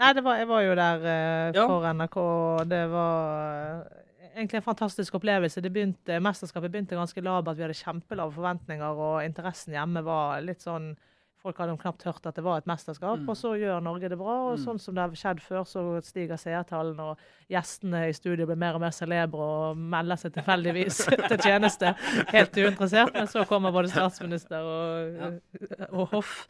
[0.00, 1.66] Nei, det var, jeg var jo der uh, Ja.
[1.68, 4.00] for NRK, og det var eh,
[4.38, 5.60] egentlig en fantastisk opplevelse.
[5.60, 7.58] Det begynte, mesterskapet begynte ganske labert.
[7.58, 10.94] Vi hadde kjempelave forventninger, og interessen hjemme var litt sånn
[11.40, 13.28] Folk hadde knapt hørt at det var et mesterskap, Mm.
[13.32, 14.34] og så gjør Norge det bra.
[14.50, 14.64] Og Mm.
[14.66, 17.16] sånn som det har skjedd før, så stiger seertallene, og
[17.48, 20.98] gjestene i studio blir mer og mer celebre og melder seg tilfeldigvis
[21.30, 21.94] til tjeneste.
[22.28, 25.40] Helt uinteressert, men så kommer både statsminister og,
[25.94, 26.46] og hoff.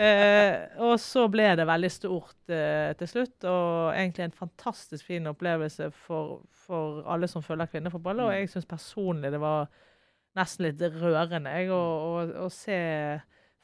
[0.00, 5.28] Eh, og så ble det veldig stort eh, til slutt, og egentlig en fantastisk fin
[5.28, 8.22] opplevelse for, for alle som følger kvinnefotball.
[8.24, 9.68] Og jeg syns personlig det var
[10.38, 12.78] nesten litt rørende jeg, å, å, å se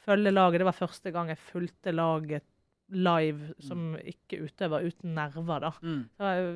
[0.06, 0.60] følge laget.
[0.60, 2.44] Det var første gang jeg fulgte laget
[2.94, 5.72] live som ikke utøver uten nerver, da.
[5.82, 6.02] Mm.
[6.14, 6.50] Så jeg,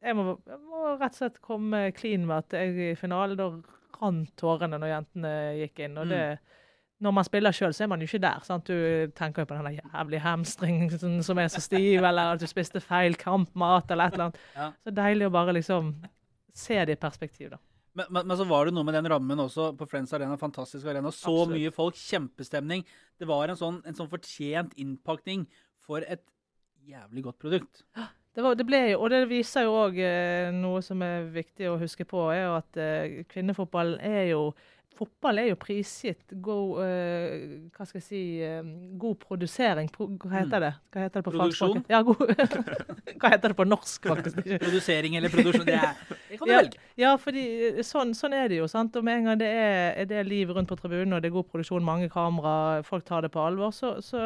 [0.00, 3.50] jeg, må, jeg må rett og slett komme clean med at jeg i finalen, da
[3.98, 6.00] rant tårene når jentene gikk inn.
[6.00, 6.56] og Mm.
[7.04, 8.42] Når man spiller sjøl, så er man jo ikke der.
[8.46, 8.66] sant?
[8.66, 12.46] Du tenker jo på den jævlig hamstringen som som er så stiv, eller at du
[12.50, 14.40] spiste feil kampmat, eller et eller annet.
[14.56, 14.68] Ja.
[14.82, 15.92] Så deilig å bare liksom
[16.58, 17.60] se det i perspektiv, da.
[17.98, 20.36] Men, men, men så var det noe med den rammen også på Friends Arena.
[20.38, 21.10] Fantastisk arena.
[21.10, 21.54] Så Absolutt.
[21.56, 22.84] mye folk, kjempestemning.
[23.18, 25.48] Det var en sånn, en sånn fortjent innpakning
[25.82, 26.22] for et
[26.88, 27.82] jævlig godt produkt.
[28.34, 31.66] Det, var, det ble jo, og det viser jo òg eh, noe som er viktig
[31.66, 34.42] å huske på, er jo at eh, kvinnefotballen er jo
[34.98, 38.62] Fotball er jo prisgitt god uh, Hva skal jeg si eh,
[38.98, 39.86] God produsering.
[39.94, 40.70] Pro, hva heter det?
[40.94, 41.38] Hva heter det på Mm.
[41.38, 41.84] Produksjon?
[41.92, 42.22] Ja, god,
[43.22, 44.40] hva heter det på norsk, faktisk?
[44.64, 45.94] Produsering eller produksjon, det, er,
[46.32, 46.82] det kan du Ja, velge.
[46.98, 48.66] ja, fordi eh, sånn, sånn er det jo.
[48.70, 48.96] sant?
[48.98, 51.36] Og med en gang det er, er det liv rundt på tribunen, og det er
[51.38, 52.56] god produksjon, mange kamera,
[52.88, 54.18] folk tar det på alvor, så, så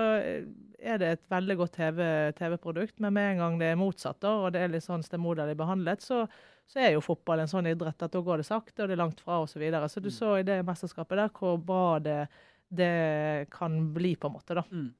[0.82, 2.98] er det et veldig godt TV- TV-produkt.
[3.00, 6.24] Men med en gang det er motsatt, og det er litt sånn stemoderlig behandlet, så,
[6.68, 9.02] så er jo fotball en sånn idrett at da går det sakte, og det er
[9.04, 9.54] langt fra osv.
[9.54, 9.88] Så, videre.
[9.88, 10.16] så du Mm.
[10.18, 12.28] så i det mesterskapet der hvor bra det,
[12.72, 14.54] det kan bli, på en måte.
[14.54, 14.64] da.
[14.70, 14.90] Mm.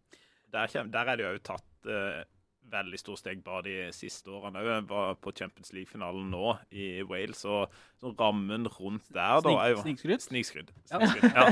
[0.53, 2.25] Der, der er det jo tatt eh,
[2.73, 4.63] veldig stort steg bare de siste årene.
[4.65, 7.69] Jeg var på Champions League-finalen nå i Wales, og
[8.03, 10.25] så rammen rundt der da jo Snikskryt?
[10.25, 10.73] Snikskryt.
[10.91, 10.99] Ja.
[10.99, 11.45] Ja.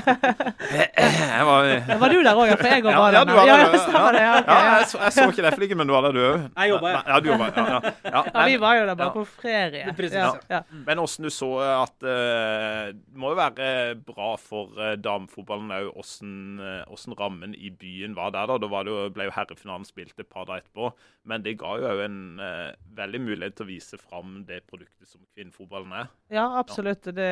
[1.31, 1.69] Jeg var,
[2.01, 3.29] Var du der òg, for jeg òg var ja, der.
[3.29, 3.77] du var ja, der.
[3.95, 4.23] ja, det.
[4.25, 6.47] Ja, jeg, så, jeg så ikke det flikken, men du var der, du òg?
[6.57, 7.03] Jeg jobba, ja.
[7.07, 7.93] Ja, du jobba, ja, ja.
[8.17, 8.23] ja.
[8.35, 9.15] Ja, vi var jo der bare Ja.
[9.15, 9.85] på ferie.
[9.87, 10.57] Er precis, Ja, ja.
[10.57, 10.81] ja.
[10.89, 13.71] Men åssen du så at eh, Det må jo være
[14.07, 18.47] bra for uh, damefotballen òg åssen rammen i byen var der.
[18.51, 18.59] da.
[18.59, 20.91] Da var det jo, ble jo herrefinalen spilt et par dager etterpå.
[21.29, 25.11] Men det ga jo òg en eh, veldig mulighet til å vise fram det produktet
[25.11, 26.11] som kvinnefotballen er.
[26.33, 27.11] Ja, absolutt.
[27.17, 27.31] Det,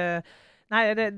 [0.74, 1.10] nei, det,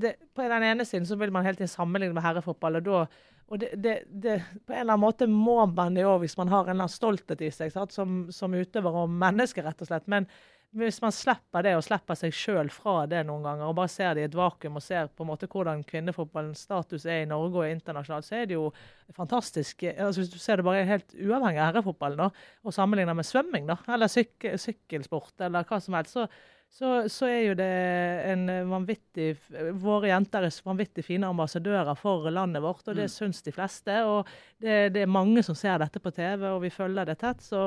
[0.00, 2.80] det, på den ene siden så vil man hele tiden sammenligne med herrefotball.
[2.80, 3.06] og da
[3.46, 6.50] og det, det, det, På en eller annen måte må man det òg, hvis man
[6.50, 7.94] har en eller annen stolthet i seg sant?
[7.94, 10.08] Som, som utøver og menneske, rett og slett.
[10.10, 10.26] Men
[10.76, 14.16] hvis man slipper det, og slipper seg sjøl fra det noen ganger, og bare ser
[14.16, 17.62] det i et vakuum og ser på en måte hvordan kvinnefotballens status er i Norge
[17.62, 18.66] og internasjonalt, så er det jo
[19.16, 19.86] fantastisk.
[19.92, 23.78] altså Hvis du ser det bare helt uavhengig av herrefotballen, og sammenligner med svømming, da,
[23.94, 26.26] eller syk sykkelsport, eller hva som helst, så,
[26.68, 27.66] så, så er jo det
[28.32, 29.30] en vanvittig
[29.80, 33.12] Våre jenter er vanvittig fine ambassadører for landet vårt, og det Mm.
[33.14, 33.94] syns de fleste.
[34.04, 34.26] Og
[34.60, 37.40] det, det er mange som ser dette på TV, og vi følger det tett.
[37.40, 37.62] Så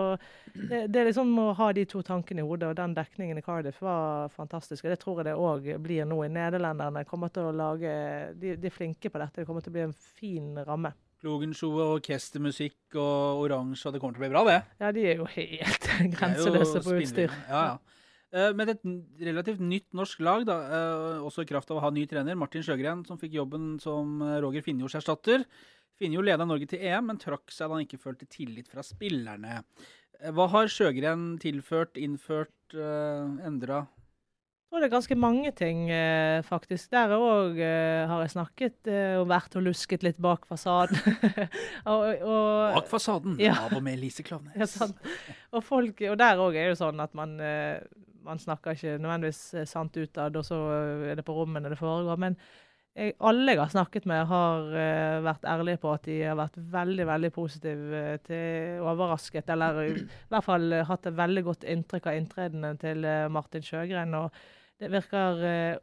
[0.53, 3.41] det, det er liksom å ha de to tankene i hodet, og den dekningen i
[3.41, 4.85] Cardiff var fantastisk.
[4.85, 7.05] Og det tror jeg det òg blir nå i Nederlenderne.
[7.09, 7.89] kommer til å lage,
[8.37, 9.41] de, de er flinke på dette.
[9.41, 10.93] Det kommer til å bli en fin ramme.
[11.19, 14.59] Klogenshow og orkestermusikk og oransje, og det kommer til å bli bra, det.
[14.79, 17.33] Ja, de er jo helt grenseløse på utstyr.
[17.49, 17.79] Ja, ja.
[18.31, 18.83] Eh, Men et
[19.25, 22.61] relativt nytt norsk lag, da, eh, også i kraft av å ha ny trener, Martin
[22.65, 25.45] Sjøgren, som fikk jobben som eh, Roger Finjords erstatter.
[25.99, 29.63] Finjord leda Norge til EM, men trakk seg da han ikke følte tillit fra spillerne.
[30.35, 33.81] Hva har Sjøgren tilført, innført, endra?
[33.89, 35.79] Jeg tror det er ganske mange ting,
[36.45, 36.91] faktisk.
[36.93, 40.99] Der òg har jeg snakket og vært og lusket litt bak fasaden.
[41.91, 43.55] og, og, Bak fasaden, Ja.
[43.65, 44.75] av og med Lise Klovnes.
[44.79, 44.87] Ja.
[45.51, 47.33] Og, folk, og der òg er det jo sånn at man,
[48.25, 50.57] man snakker ikke nødvendigvis eh, sant utad, og så
[51.11, 52.19] er det på rommene det foregår.
[52.21, 52.37] Men
[52.95, 56.57] jeg, alle jeg har snakket med, har uh, vært ærlige på at de har vært
[56.73, 59.93] veldig veldig positive uh, til overrasket, eller i
[60.31, 64.17] hvert fall hatt et veldig godt inntrykk av inntredene til Martin Sjøgren.
[64.19, 64.33] og
[64.79, 65.79] Det virker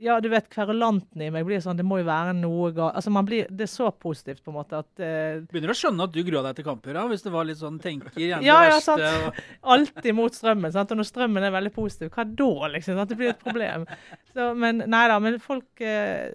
[0.00, 3.10] ja, du vet, kverulanten i meg blir sånn Det må jo være noe galt altså,
[3.14, 6.14] man blir, Det er så positivt, på en måte, at uh, Begynner å skjønne at
[6.14, 8.76] du grua deg til kamper, da, hvis det var litt sånn tenker gjerne ja, det
[8.76, 8.96] verste.
[9.02, 9.42] Ja, sant.
[9.74, 10.72] Alltid mot strømmen.
[10.74, 10.94] sant?
[10.94, 12.98] Og når strømmen er veldig positiv, hva da, liksom?
[13.00, 13.12] Sant?
[13.12, 13.86] Det blir et problem.
[14.32, 16.28] Så, men nei da, men folk uh,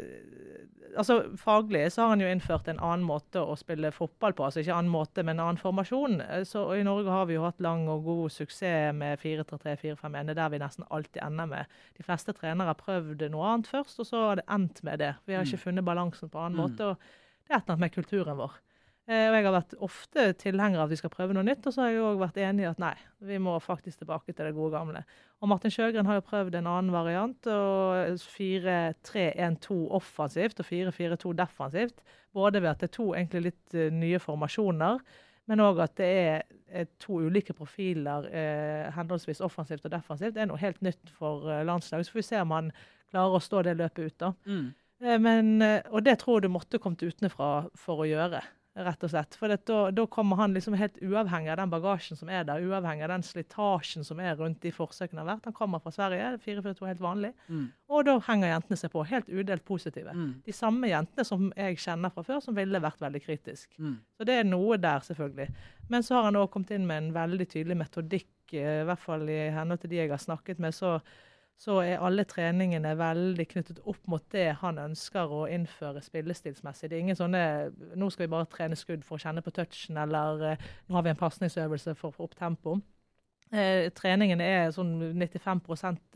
[0.98, 4.46] altså Faglig så har han jo innført en annen måte å spille fotball på.
[4.46, 6.22] altså Ikke annen måte, men en annen formasjon.
[6.50, 10.30] Så I Norge har vi jo hatt lang og god suksess med 4-3-3-4-5-1.
[10.30, 11.80] Det er der vi nesten alltid ender med.
[11.98, 15.14] De fleste trenere har prøvd noe annet først, og så har det endt med det.
[15.26, 15.66] Vi har ikke mm.
[15.68, 16.64] funnet balansen på annen mm.
[16.64, 16.94] måte.
[16.94, 18.62] og Det er et eller annet med kulturen vår.
[19.04, 21.74] Eh, og Jeg har vært ofte tilhenger av at vi skal prøve noe nytt, og
[21.76, 22.94] så har jeg òg vært enig i at nei,
[23.28, 25.02] vi må faktisk tilbake til det gode gamle.
[25.44, 32.00] Og Martin Sjøgren har jo prøvd en annen variant, og 4-3-1-2 offensivt og 4-4-2 defensivt.
[32.32, 35.04] Både ved at det er to egentlig litt uh, nye formasjoner,
[35.52, 40.32] men òg at det er, to ulike profiler, eh, henholdsvis offensivt og defensivt.
[40.34, 42.08] Det er noe helt nytt for uh, landslaget.
[42.08, 42.72] Så får vi se om han
[43.12, 44.16] klarer å stå det løpet ut.
[44.24, 44.32] da.
[44.48, 44.66] Mm.
[45.04, 45.52] Eh, men,
[45.92, 48.42] og det tror jeg du måtte kommet utenfra for å gjøre
[48.74, 49.36] rett og slett.
[49.38, 53.06] For da, da, kommer han liksom helt uavhengig av den bagasjen som er der, uavhengig
[53.06, 55.50] av den slitasjen som er rundt de forsøkene har vært.
[55.50, 57.34] Han kommer fra Sverige, 442 helt vanlig.
[57.48, 57.68] Mm.
[57.94, 60.16] Og da henger jentene seg på, helt udelt positive.
[60.18, 60.32] Mm.
[60.48, 63.70] De samme jentene som jeg kjenner fra før, som ville vært veldig kritisk.
[63.78, 64.00] Mm.
[64.18, 65.50] Så det er noe der, selvfølgelig.
[65.94, 69.06] Men så har han òg kommet inn med en veldig tydelig metodikk, eh, i hvert
[69.06, 70.74] fall i henhold til de jeg har snakket med.
[70.74, 70.98] så
[71.60, 76.90] så er alle treningene veldig knyttet opp mot det han ønsker å innføre spillestilsmessig.
[76.90, 77.44] Det er ingen sånne
[77.96, 81.04] 'nå skal vi bare trene skudd for å kjenne på touchen', eller eh, 'nå har
[81.04, 82.82] vi en pasningsøvelse for å få opp tempo'.
[83.54, 85.62] Eh, treningen er sånn 95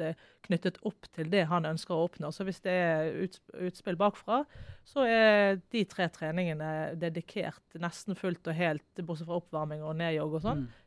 [0.01, 2.31] eh, knyttet opp til det han ønsker å oppnå.
[2.33, 3.27] Så hvis det er
[3.61, 4.43] utspill bakfra,
[4.83, 10.33] så er de tre treningene dedikert nesten fullt og helt, bortsett fra oppvarming og nedjogg
[10.33, 10.86] og sånn, mm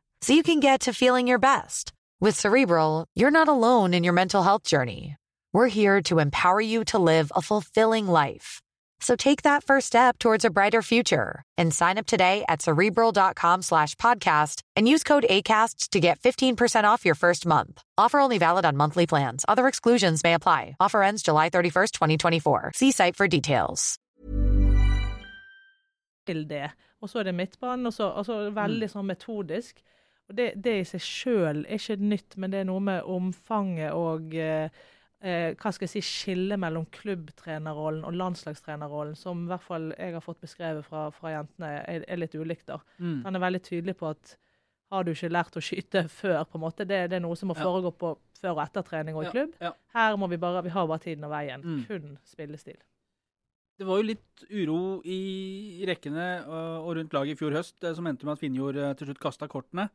[0.21, 1.93] so you can get to feeling your best.
[2.19, 5.15] With Cerebral, you're not alone in your mental health journey.
[5.53, 8.61] We're here to empower you to live a fulfilling life.
[9.01, 13.63] So take that first step towards a brighter future and sign up today at cerebral.com
[13.63, 17.81] slash podcast and use code ACasts to get 15% off your first month.
[17.97, 19.43] Offer only valid on monthly plans.
[19.47, 20.75] Other exclusions may apply.
[20.79, 22.71] Offer ends July 31st, 2024.
[22.75, 23.97] See site for details.
[26.27, 26.69] Til det.
[27.01, 29.81] Og så er det midtbanen, og så, og så veldig sånn metodisk.
[30.31, 33.91] Og det, det, i seg sjøl er ikke nytt, men det er noe med omfanget
[33.91, 34.69] og eh,
[35.19, 40.15] eh, hva skal jeg si, skillet mellom klubbtrenerrollen og landslagstrenerrollen, som i hvert fall jeg
[40.15, 42.69] har fått beskrevet fra, fra jentene, er, er, litt ulikt.
[42.71, 42.79] da.
[43.03, 43.19] Mm.
[43.27, 44.37] Han er veldig tydelig på at
[44.91, 47.51] har du ikke lært å skyte før, på en måte, det, det er noe som
[47.51, 49.59] må foregå på før og etter trening og i klubb.
[49.59, 49.75] Ja, ja.
[49.97, 51.61] Her må vi bare, vi har bare tiden og veien.
[51.65, 51.83] Mm.
[51.89, 52.79] Kun spillestil.
[53.81, 58.05] Det var jo litt uro i rekkene og rundt laget i fjor høst, eh, som
[58.05, 59.87] endte med at Finnjord eh, til slutt kasta kortene.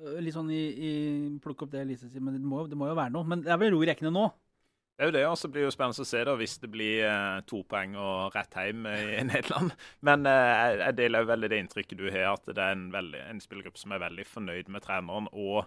[0.00, 0.92] Øh, litt sånn i, i
[1.42, 3.28] Plukk opp det Lise sier, men det må, det må, jo være noe.
[3.28, 4.30] Men det er vel ro i rekkene nå?
[4.92, 6.68] Det er jo det, og så blir det jo spennende å se da, hvis det
[6.70, 9.72] blir eh, to poeng og rett hjem i Nederland.
[10.04, 13.22] Men eh, jeg deler jo veldig det inntrykket du har, at det er en, veldig,
[13.30, 15.30] en spillergruppe som er veldig fornøyd med treneren.
[15.32, 15.64] og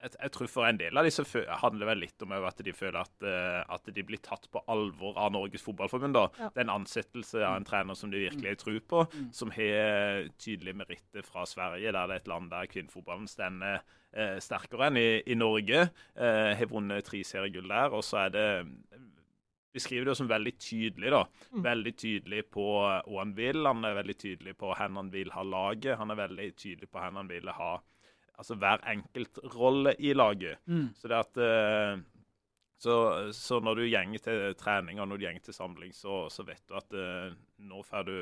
[0.00, 1.24] jeg, jeg, tror for en del av disse
[1.62, 5.18] handler vel litt om at de føler at, uh, at de blir tatt på alvor
[5.20, 6.16] av Norges Fotballforbund.
[6.16, 6.26] da.
[6.40, 6.50] Ja.
[6.54, 9.28] Det er en ansettelse av en trener som de virkelig tror på, mm.
[9.36, 14.38] som har tydelige meritter fra Sverige, der det er et land der kvinnefotballen stender uh,
[14.42, 15.86] sterkere enn i, i Norge.
[16.16, 17.96] Uh, har vunnet tre seriegull der.
[17.96, 18.48] Og så er det
[19.70, 21.12] beskriver det som veldig tydelig.
[21.12, 21.24] da.
[21.52, 21.62] Mm.
[21.64, 23.62] Veldig tydelig på hva han vil.
[23.66, 25.98] Han er veldig tydelig på hvor han vil ha laget.
[26.00, 27.76] Han er veldig tydelig på hvor han vil ha
[28.40, 30.62] altså hver enkelt rolle i laget.
[30.66, 30.88] Mm.
[30.96, 32.00] Så det at uh,
[32.80, 32.94] så,
[33.36, 36.64] så, når du gjenger til trening og når du gjenger til samling, så, så vet
[36.68, 37.28] du at uh,
[37.68, 38.16] nå får du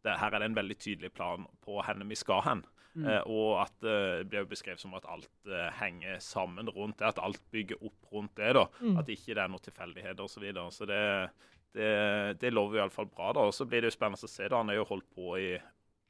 [0.00, 2.62] det, Her er det en veldig tydelig plan på hvor vi skal hen.
[2.94, 3.04] Mm.
[3.06, 7.12] Uh, og at det blir beskrevet som at alt henger sammen rundt det.
[7.12, 8.54] At alt bygger opp rundt det.
[8.56, 8.96] da, mm.
[8.98, 10.34] At ikke det er noen tilfeldigheter osv.
[10.34, 10.70] Så, videre.
[10.74, 11.02] så det,
[11.76, 11.92] det,
[12.40, 13.30] det lover iallfall bra.
[13.36, 14.48] da, og Så blir det jo spennende å se.
[14.48, 15.52] da, Han har jo holdt på i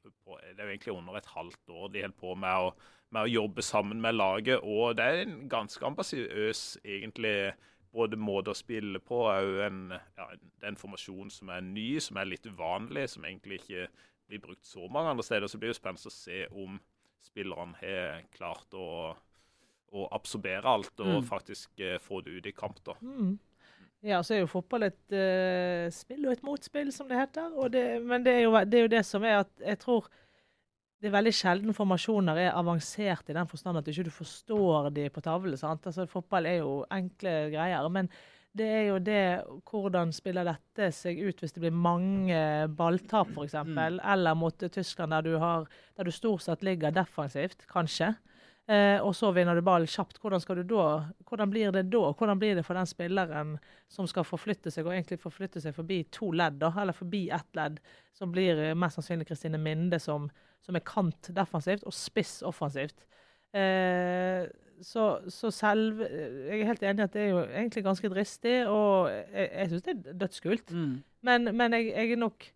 [0.09, 2.73] på, Det er jo egentlig under et halvt år de holder på med å
[3.15, 4.63] med å jobbe sammen med laget.
[4.63, 7.53] Og det er en ganske ambisiøs, egentlig,
[7.91, 10.29] både måte å spille på og en, ja,
[10.69, 13.89] en formasjon som er ny, som er litt uvanlig, som egentlig ikke
[14.31, 15.51] blir brukt så mange andre steder.
[15.51, 16.79] Så blir det spennende å se om
[17.21, 19.13] spillerne har klart å,
[19.91, 21.29] å absorbere alt og mm.
[21.29, 22.79] faktisk uh, få det ut i kamp.
[22.87, 22.95] da.
[23.03, 23.39] Mm.
[24.07, 27.53] Ja, så er jo fotball et uh, spill og et motspill, som det heter.
[27.75, 30.09] Det, men det er, jo, det er, jo, det som er at jeg tror
[31.01, 35.07] det er veldig sjelden formasjoner er avansert i den forstand at du ikke forstår de
[35.09, 35.57] på tavle.
[35.57, 35.87] sant?
[35.89, 37.89] Altså, Fotball er jo enkle greier.
[37.89, 38.11] Men
[38.53, 39.23] det er jo det
[39.71, 42.41] Hvordan spiller dette seg ut hvis det blir mange
[42.77, 43.57] balltap, f.eks.?
[43.65, 44.01] Mm.
[44.13, 45.65] Eller mot Tyskland, der du, har,
[45.97, 48.13] der du stort sett ligger defensivt, kanskje.
[48.69, 50.21] Eh, og så vinner du ball kjapt.
[50.21, 50.85] Hvordan, skal du da,
[51.27, 52.05] hvordan blir det da?
[52.13, 53.57] Hvordan blir det for den spilleren
[53.89, 57.57] som skal forflytte seg, og egentlig forflytte seg forbi to ledd, da, eller forbi ett
[57.57, 57.81] ledd,
[58.13, 60.29] som blir mest sannsynlig Kristine Minde, som,
[60.67, 63.07] som er kant defensivt og spiss offensivt.
[63.57, 64.47] Eh,
[64.81, 68.57] så, så, selv Jeg er helt enig i at det er jo egentlig ganske dristig,
[68.69, 70.73] og jeg, jeg syns det er dødskult.
[70.73, 70.95] Mm.
[71.27, 72.47] Men, men jeg, jeg, er nok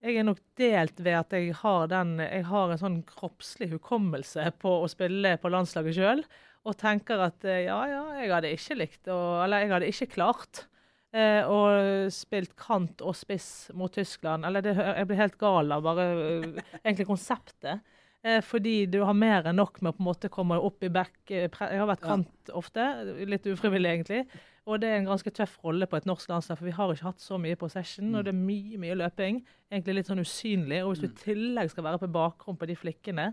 [0.00, 4.46] jeg er nok delt ved at jeg har, den, jeg har en sånn kroppslig hukommelse
[4.62, 6.24] på å spille på landslaget sjøl,
[6.64, 10.10] og tenker at eh, ja, ja, jeg hadde ikke likt å Eller jeg hadde ikke
[10.12, 10.69] klart eh,
[11.10, 14.46] og spilt kant og spiss mot Tyskland.
[14.46, 17.82] Eller det, jeg blir helt gal av bare uh, egentlig konseptet.
[18.22, 20.92] Eh, fordi du har mer enn nok med å på en måte komme opp i
[20.92, 21.14] back.
[21.32, 22.84] Eh, jeg har vært kant ofte,
[23.24, 24.24] litt ufrivillig egentlig.
[24.68, 27.08] Og det er en ganske tøff rolle på et norsk landslag, for vi har ikke
[27.08, 28.12] hatt så mye possession.
[28.12, 29.40] Og det er mye mye løping.
[29.72, 30.82] Egentlig litt sånn usynlig.
[30.84, 31.20] Og hvis du i mm.
[31.22, 33.30] tillegg skal være på bakrom på de flikkene,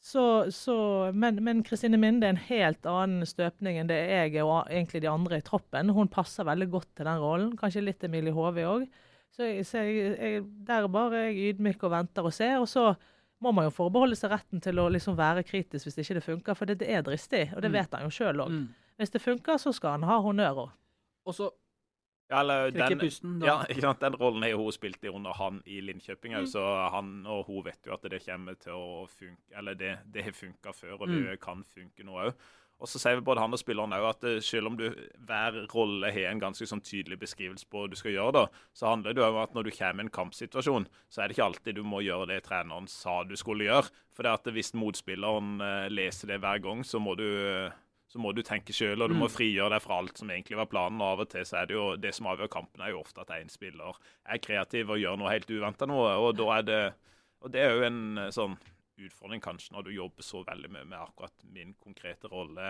[0.00, 0.74] så, så,
[1.12, 5.10] men Kristine Minde er en helt annen støpning enn det jeg er, og egentlig de
[5.12, 5.92] andre i troppen.
[5.92, 7.52] Hun passer veldig godt til den rollen.
[7.60, 8.86] Kanskje litt Emilie Hove òg.
[9.30, 12.56] Så, jeg, så jeg, jeg, der bare er jeg ydmyk og venter og ser.
[12.62, 12.94] Og så
[13.44, 16.56] må man jo forbeholde seg retten til å liksom være kritisk hvis det ikke funker,
[16.56, 17.46] for det, det er dristig.
[17.54, 17.76] Og det mm.
[17.76, 18.56] vet han jo sjøl òg.
[18.56, 18.66] Mm.
[19.00, 20.72] Hvis det funker, så skal han ha honnør òg.
[21.28, 21.52] Og så
[22.30, 23.64] ja, eller, den, pusten, ja,
[24.00, 26.52] den rollen har hun spilt i under han i Linköping òg, mm.
[26.52, 26.62] så
[26.94, 30.36] han og hun vet jo at det kommer til å funke Eller det, det har
[30.36, 31.40] funka før, og det mm.
[31.42, 32.48] kan funke nå òg.
[32.80, 34.86] Og så sier vi både han og spilleren òg at eh, selv om du
[35.28, 38.88] hver rolle har en ganske sånn tydelig beskrivelse på hva du skal gjøre, da, så
[38.94, 41.76] handler det om at når du kommer i en kampsituasjon, så er det ikke alltid
[41.76, 43.92] du må gjøre det treneren sa du skulle gjøre.
[44.16, 47.28] For det at hvis motspilleren eh, leser det hver gang, så må du
[48.10, 49.32] så må du tenke sjøl, og du må mm.
[49.36, 50.98] frigjøre deg fra alt som egentlig var planen.
[50.98, 53.22] og Av og til så er det jo det som avgjør kampen, er jo ofte
[53.22, 56.16] at én spiller er kreativ og gjør noe helt uventa noe.
[56.18, 56.82] Og da er det
[57.40, 58.58] og det er jo en eh, sånn
[59.00, 62.66] utfordring kanskje når du jobber så veldig mye med akkurat min konkrete rolle.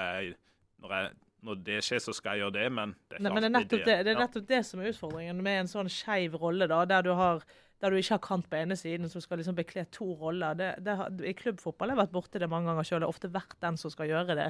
[0.80, 3.42] Når, jeg, når, det skjer, så skal jeg gjøre det, men det er, Nei, men
[3.42, 6.38] det er nettopp det, det, er nettopp det som er utfordringen med en sånn skeiv
[6.40, 7.42] rolle, da, der du har
[7.80, 10.54] der du ikke har kant på ene siden, som skal liksom bekle to roller.
[10.58, 13.06] Det, det, I klubbfotball har jeg vært borti det mange ganger sjøl.
[13.08, 14.48] Ofte vært den som skal gjøre det.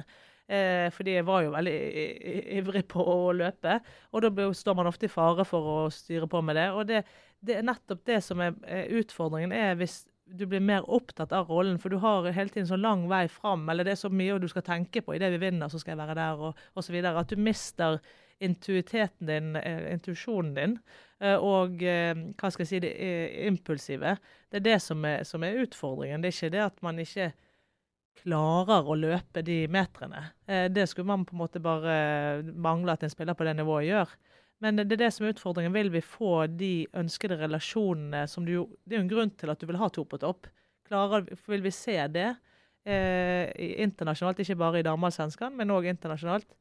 [0.51, 1.75] Eh, fordi jeg var jo veldig
[2.59, 3.79] ivrig på å løpe.
[4.11, 6.69] Og da står man ofte i fare for å styre på med det.
[6.75, 7.05] Og det,
[7.39, 8.57] det er nettopp det som er
[8.99, 12.79] utfordringen, er hvis du blir mer opptatt av rollen, for du har hele tiden så
[12.79, 15.71] lang vei fram, eller det er så mye du skal tenke på idet vi vinner,
[15.71, 16.97] så skal jeg være der, og osv.
[17.03, 17.99] At du mister
[18.41, 20.79] intuiteten din, eh, intuisjonen din,
[21.19, 22.91] eh, og eh, hva skal jeg si, det
[23.47, 24.17] impulsive.
[24.49, 26.21] Det er det som er, som er, utfordringen.
[26.21, 27.31] Det er ikke det at man ikke
[28.21, 30.25] klarer å løpe de metrene.
[30.69, 34.11] Det skulle man på en måte bare mangle at en spiller på det nivået gjør.
[34.61, 35.73] Men det er det som er utfordringen.
[35.73, 39.61] Vil vi få de ønskede relasjonene som du Det er jo en grunn til at
[39.61, 40.51] du vil ha to på topp.
[40.91, 42.27] Klarer, vil vi se det
[42.85, 43.47] eh,
[43.81, 46.51] internasjonalt, ikke bare i damallsvenskan, men òg internasjonalt?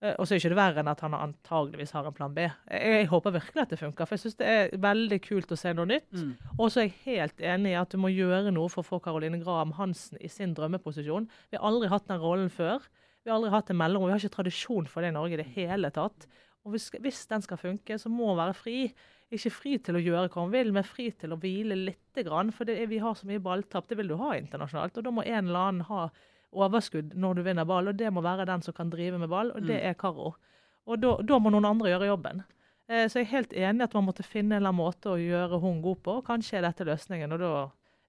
[0.00, 2.46] Eh, og så er ikke det verre enn at han antageligvis har en plan B.
[2.46, 5.60] Jeg, jeg håper virkelig at det funker, for jeg syns det er veldig kult å
[5.60, 6.08] se noe nytt.
[6.16, 6.32] Mm.
[6.56, 9.02] Og så er jeg helt enig i at du må gjøre noe for å få
[9.04, 11.28] Caroline Graham Hansen i sin drømmeposisjon.
[11.52, 12.88] Vi har aldri hatt den rollen før.
[13.20, 14.08] Vi har aldri hatt en mellomrom.
[14.08, 16.28] Vi har ikke tradisjon for det i Norge i det hele tatt.
[16.64, 18.78] Og hvis, hvis den skal funke, så må hun være fri.
[19.32, 21.98] Ikke fri til å gjøre hva hun vil, men fri til å hvile litt.
[22.20, 23.86] Grann, for er, vi har så mye balltap.
[23.88, 24.98] Det vil du ha internasjonalt.
[24.98, 26.08] Og da må en eller annen ha
[26.52, 29.52] overskudd når du vinner ball, og det må være den som kan drive med ball,
[29.54, 30.34] og det er Karo.
[30.90, 32.42] Og da, da må noen andre gjøre jobben.
[32.90, 35.20] Eh, så jeg er helt enig at man måtte finne en eller annen måte å
[35.20, 36.16] gjøre hun god på.
[36.26, 37.36] Kanskje er dette løsningen.
[37.36, 37.52] og da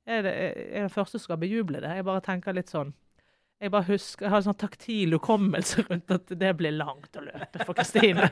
[0.09, 1.93] er det, er det første som skal bejuble det.
[1.99, 2.95] Jeg bare tenker litt sånn
[3.61, 7.21] jeg bare husker, jeg har en sånn taktil hukommelse rundt at det blir langt å
[7.21, 8.25] løpe for Kristine.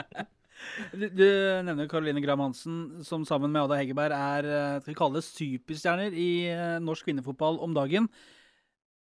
[0.96, 1.26] du, du,
[1.66, 5.26] nevner Caroline Graham Hansen, som sammen med Ada Hegerberg er eh, skal vi kalle det
[5.28, 8.08] superstjerner i eh, norsk kvinnefotball om dagen.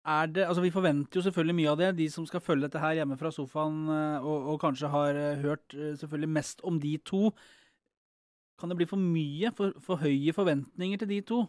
[0.06, 1.92] Er det, altså Vi forventer jo selvfølgelig mye av det.
[1.98, 6.30] De som skal følge dette her hjemme fra sofaen og, og kanskje har hørt selvfølgelig
[6.30, 7.32] mest om de to.
[8.60, 9.52] Kan det bli for mye?
[9.56, 11.46] For, for høye forventninger til de to?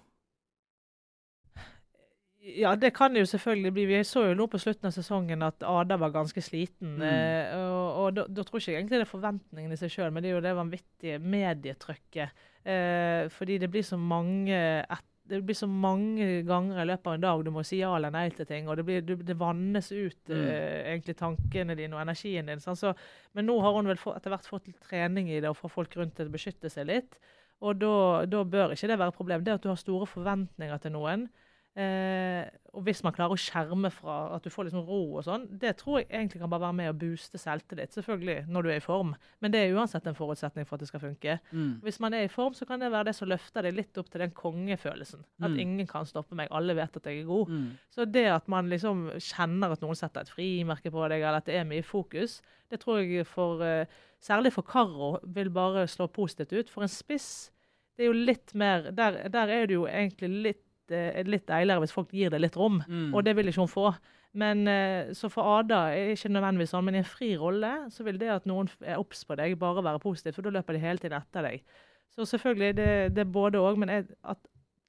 [2.46, 3.84] Ja, det kan det jo selvfølgelig bli.
[3.90, 7.00] Vi så jo nå på slutten av sesongen at Ada var ganske sliten.
[7.00, 7.06] Mm.
[7.08, 10.22] Eh, og, og da, da, tror ikke egentlig det er forventningene i seg sjøl, men
[10.22, 12.44] det er jo det vanvittige medietrykket.
[12.62, 17.16] Eh, fordi det blir så mange et, det blir så mange ganger i løpet av
[17.16, 18.68] en dag du må si ja eller nei til ting.
[18.70, 20.36] Og det, blir, det vannes ut mm.
[20.36, 22.62] uh, egentlig tankene dine og energien din.
[22.62, 22.78] Sånn.
[22.78, 22.92] Så,
[23.36, 25.98] men nå har hun vel etter hvert fått litt trening i det og får folk
[25.98, 27.18] rundt til å beskytte seg litt.
[27.64, 29.44] Og da bør ikke det være et problem.
[29.44, 31.28] Det at du har store forventninger til noen,
[31.76, 35.44] Eh, og hvis man klarer å skjerme fra at du får liksom ro og sånn,
[35.60, 37.92] det tror jeg egentlig kan bare være med å booste selvtillit.
[37.92, 39.12] Selvfølgelig når du er i form,
[39.44, 41.38] men det er uansett en forutsetning for at det skal funke.
[41.52, 41.70] Mm.
[41.84, 44.08] Hvis man er i form, så kan det være det som løfter deg litt opp
[44.12, 45.24] til den kongefølelsen.
[45.42, 45.60] At mm.
[45.66, 47.52] ingen kan stoppe meg, alle vet at jeg er god.
[47.52, 47.70] Mm.
[47.92, 51.48] Så det at man liksom kjenner at noen setter et frimerke på deg, eller at
[51.48, 52.40] det er mye fokus,
[52.72, 56.70] det tror jeg for uh, Særlig for Karo vil bare slå positivt ut.
[56.72, 57.52] For en spiss,
[57.94, 61.46] det er jo litt mer Der, der er det jo egentlig litt litt, eh, litt
[61.46, 63.14] deiligere hvis folk gir det litt rom, mm.
[63.14, 63.92] og det vil ikke hun få.
[64.37, 68.05] Men eh, Så for Ada er ikke nødvendigvis sånn, men i en fri rolle så
[68.05, 70.83] vil det at noen er obs på deg, bare være positivt, for da løper de
[70.83, 71.64] hele tiden etter deg.
[72.12, 74.38] Så selvfølgelig, det, det er både òg, men jeg, at,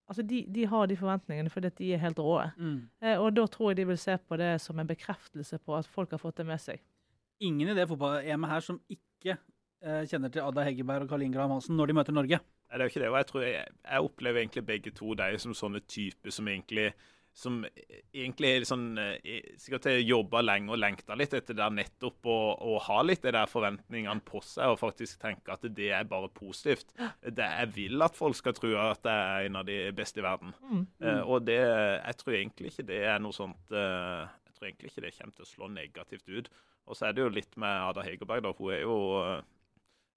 [0.07, 2.41] altså de, de, har de forventningene fordi de er helt rå.
[2.57, 2.89] Mm.
[3.01, 5.87] Eh, og da tror jeg de vil se på det som en bekreftelse på at
[5.87, 6.83] folk har fått det med seg.
[7.43, 11.53] Ingen i det fotball-EM-et her som ikke eh, kjenner til Ada Heggeberg og Karl Ingram
[11.55, 12.39] Hansen når de møter Norge.
[12.67, 13.11] Nei, det er jo ikke det.
[13.11, 16.91] Og jeg tror jeg, jeg opplever egentlig begge to deg som sånne typer som egentlig
[17.37, 17.59] som
[18.15, 22.71] egentlig er sånn, eh, sikkert har jobba lenge og lengta litt etter det nettopp å,
[22.87, 26.95] ha litt de der forventningene på seg, og faktisk tenke at det er bare positivt.
[26.97, 30.25] Det, jeg vil at folk skal tro at jeg er en av de beste i
[30.25, 30.55] verden.
[30.63, 30.87] Mm, mm.
[31.03, 34.91] Uh, og det, jeg tror egentlig ikke det er noe sånt uh, Jeg tror egentlig
[34.91, 36.49] ikke det kommer til å slå negativt ut.
[36.87, 38.47] Og så er det jo litt med Ada Hegerberg.
[38.47, 39.45] da, Hun er jo uh,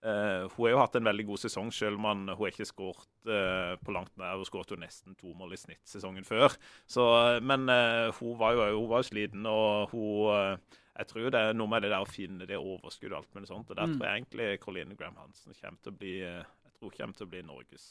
[0.00, 3.08] Uh, hun har jo hatt en veldig god sesong, selv om hun har ikke skåret
[3.28, 4.38] uh, på langt nær.
[4.40, 6.54] Hun skåret jo nesten to mål i snitt sesongen før.
[6.88, 7.04] Så,
[7.44, 10.58] men uh, hun var jo hun var sliten, og hun
[11.00, 13.48] Jeg tror det er noe med det der å finne det overskuddet og alt mulig
[13.48, 13.70] sånt.
[13.70, 13.92] Og der mm.
[13.94, 17.30] tror jeg egentlig Caroline Graham Hansen kommer til å bli jeg tror kommer til å
[17.30, 17.86] bli Norges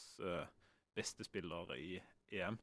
[0.94, 1.96] beste spiller i
[2.30, 2.58] EM.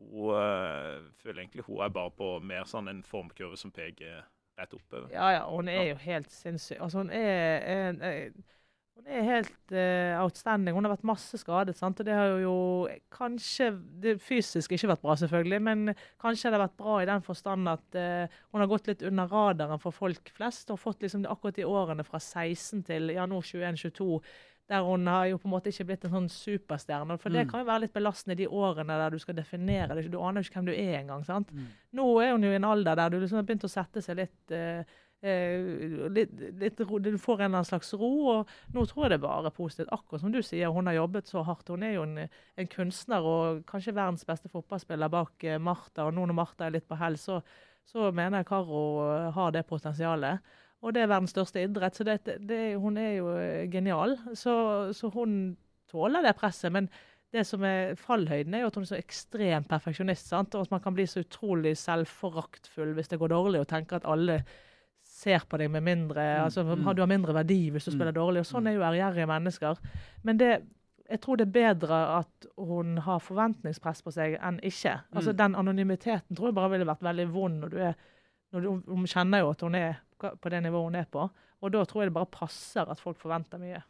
[0.00, 4.24] Hun føler egentlig hun er bare på mer sånn en formkurve som peker
[4.58, 5.12] rett oppover.
[5.12, 6.80] Ja, ja, hun er jo helt sinnssyk.
[6.80, 8.32] Altså, hun er, er, er
[8.98, 10.76] hun er helt uh, outstanding.
[10.76, 11.74] Hun har vært masse skadet.
[11.78, 12.00] Sant?
[12.00, 12.54] og Det har jo
[13.14, 13.70] kanskje
[14.02, 17.72] det fysisk ikke vært bra, selvfølgelig, men kanskje det har vært bra i den forstand
[17.72, 20.70] at uh, hun har gått litt under radaren for folk flest.
[20.70, 24.22] Og fått liksom akkurat de årene fra 16 til ja, nå 21-22
[24.70, 27.16] der hun har jo på en måte ikke blitt en sånn superstjerne.
[27.20, 27.36] For mm.
[27.36, 30.06] det kan jo være litt belastende de årene der du skal definere det.
[30.12, 31.24] Du aner jo ikke hvem du er engang.
[31.26, 31.50] sant?
[31.52, 31.66] Mm.
[31.98, 34.20] Nå er hun jo i en alder der du liksom har begynt å sette seg
[34.22, 38.10] litt uh, Eh, litt, litt, du får en eller annen slags ro.
[38.32, 39.92] og Nå tror jeg det er bare positivt.
[39.94, 41.70] Akkurat som du sier, hun har jobbet så hardt.
[41.70, 42.24] Hun er jo en,
[42.58, 46.08] en kunstner og kanskje verdens beste fotballspiller bak eh, Martha.
[46.08, 47.38] Og nå når Martha er litt på hell, så,
[47.86, 50.52] så mener jeg Karo eh, har det potensialet.
[50.82, 53.30] Og det er verdens største idrett, så det, det, hun er jo
[53.70, 54.16] genial.
[54.34, 54.52] Så,
[54.98, 55.54] så hun
[55.92, 56.74] tåler det presset.
[56.74, 56.90] men
[57.32, 60.26] det som er fallhøyden, er jo at hun er så ekstremt perfeksjonist.
[60.28, 60.54] Sant?
[60.58, 64.08] Og at man kan bli så utrolig selvforaktfull hvis det går dårlig, og tenke at
[64.10, 64.42] alle
[65.22, 66.86] ser på deg med mindre mm, altså mm.
[66.96, 67.96] Du har mindre verdi hvis du mm.
[67.96, 68.42] spiller dårlig.
[68.42, 69.82] og Sånn er jo ærgjerrige mennesker.
[70.26, 70.50] Men det,
[71.08, 74.98] jeg tror det er bedre at hun har forventningspress på seg enn ikke.
[75.14, 77.62] Altså Den anonymiteten tror jeg bare ville vært veldig vond.
[77.62, 77.94] når du er
[78.52, 81.28] når du, Hun kjenner jo at hun er på det nivået hun er på.
[81.62, 83.80] Og da tror jeg det bare passer at folk forventer mye.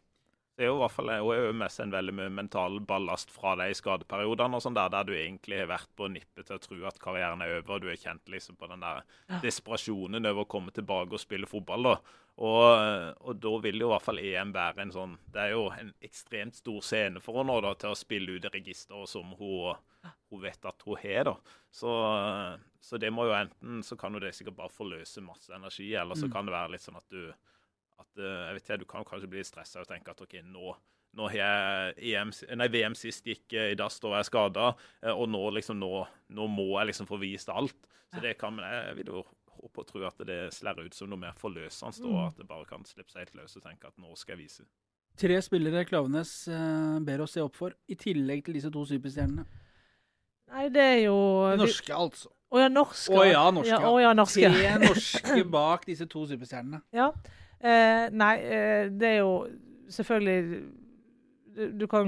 [0.62, 3.56] Det er jo i hvert fall er med seg en veldig mye mental ballast fra
[3.58, 6.76] de skadeperiodene, og sånn der, der du egentlig har vært på nippet til å tro
[6.86, 9.00] at karrieren er over, og du har kjent liksom på den der
[9.42, 11.88] desperasjonen over å komme tilbake og spille fotball.
[11.90, 11.96] da.
[12.46, 12.62] Og,
[13.26, 15.90] og, da vil jo i hvert fall EM være en sånn Det er jo en
[16.00, 19.82] ekstremt stor scene for henne da, til å spille ut registeret som hun,
[20.30, 21.32] hun, vet at hun har.
[21.32, 21.34] da.
[21.74, 21.90] Så,
[22.78, 26.14] så, det må jo enten så kan jo det sikkert bare forløse masse energi, eller
[26.14, 26.36] så mm.
[26.36, 27.26] kan det være litt sånn at du
[28.00, 30.74] at eh, jeg vet ikke, Du kan kanskje bli stressa og tenke at OK, nå,
[31.18, 34.72] nå har jeg EM, nei, VM sist gikk eh, i dass, da var jeg skada,
[35.02, 35.92] eh, og nå, liksom, nå,
[36.36, 37.88] nå, må jeg liksom få vist alt.
[38.12, 39.24] Så det kan, men jeg vil jo
[39.62, 42.26] håpe og tro at det slår ut som noe mer forløsende, og mm.
[42.26, 44.68] at det bare kan slippe seg helt løs og tenke at nå skal jeg vise.
[45.20, 46.30] Tre spillere Klavenes
[47.04, 49.44] ber oss se opp for, i tillegg til disse to superstjernene.
[50.52, 51.16] Nei, det er jo
[51.60, 52.32] Norske, altså.
[52.52, 53.12] Å ja, norske.
[53.16, 53.70] Å ja, norske.
[53.70, 54.48] Ja, å, ja, norske.
[54.52, 56.82] Tre norske bak disse to superstjernene.
[56.92, 57.08] Ja.
[57.62, 59.34] Eh, nei, eh, det er jo
[59.92, 60.62] selvfølgelig
[61.52, 62.06] du, du, kan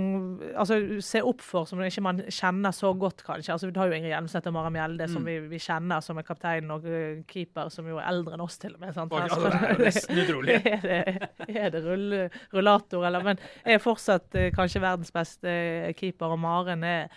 [0.57, 3.53] altså, se opp for som ikke man kjenner så godt, kanskje.
[3.53, 5.13] Altså, Vi har jo Ingrid Hjelmseth og Mara Mjelde, mm.
[5.13, 8.45] som vi, vi, kjenner som er kaptein og uh, keeper, som jo er eldre enn
[8.45, 8.95] oss, til og med.
[8.97, 9.13] Sant?
[9.13, 10.57] Altså, det er jo nesten utrolig.
[10.73, 12.17] er det, er det rull,
[12.57, 13.29] rullator, eller?
[13.29, 15.55] Men er fortsatt uh, kanskje verdens beste
[16.01, 17.13] keeper, og Maren er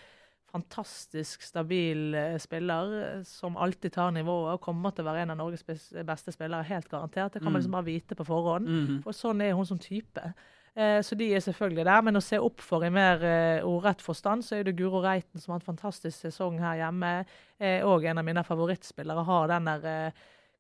[0.57, 5.33] fantastisk stabil eh, spiller eh, som alltid tar nivået og kommer til å være en
[5.35, 7.35] av Norges beste spillere, helt garantert.
[7.35, 7.79] Det kan man liksom mm.
[7.79, 8.67] bare vite på forhånd.
[8.67, 9.01] Mm -hmm.
[9.03, 10.33] For sånn er hun som type.
[10.75, 12.01] Eh, så de er selvfølgelig der.
[12.01, 15.51] Men å se opp for i mer ordrett forstand, så er det Guro Reiten som
[15.51, 17.25] har en fantastisk sesong her hjemme.
[17.83, 20.11] Og en av mine favorittspillere har den der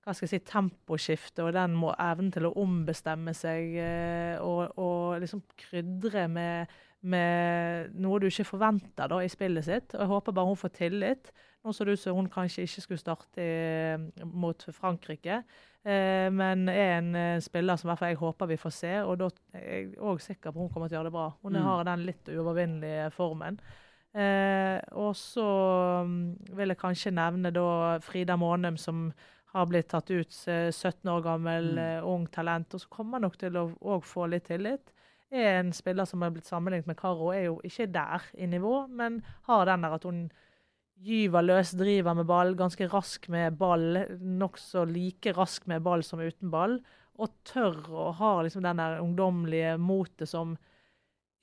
[0.03, 5.19] hva skal jeg si, temposkiftet og den må evnen til å ombestemme seg og, og
[5.19, 6.67] liksom krydre med
[7.01, 9.93] med noe du ikke forventer da, i spillet sitt.
[9.95, 11.31] Og Jeg håper bare hun får tillit.
[11.63, 15.41] Nå så det ut som hun kanskje ikke skulle starte i, mot Frankrike.
[15.83, 18.93] Eh, men er en eh, spiller som jeg håper vi får se.
[19.03, 21.27] Og da er jeg òg sikker på hun kommer til å gjøre det bra.
[21.43, 21.63] Hun mm.
[21.69, 23.61] har den litt uovervinnelige formen.
[24.17, 25.47] Eh, og så
[26.07, 26.21] mm,
[26.57, 29.11] vil jeg kanskje nevne da Frida Månum, som
[29.53, 31.83] har blitt tatt ut, 17 eh, år gammel, mm.
[31.83, 32.73] Eh, ung talent.
[32.73, 34.93] Og så kommer nok til å få litt tillit
[35.31, 38.85] er en spiller som har blitt sammenlignet med Karo, er jo ikke der i nivå,
[38.87, 40.27] men har den der at hun
[41.03, 46.23] gyver løs, driver med ball, ganske rask med ball, nokså like rask med ball som
[46.23, 46.79] uten ball,
[47.17, 50.55] og tør å ha liksom den der ungdommelige motet som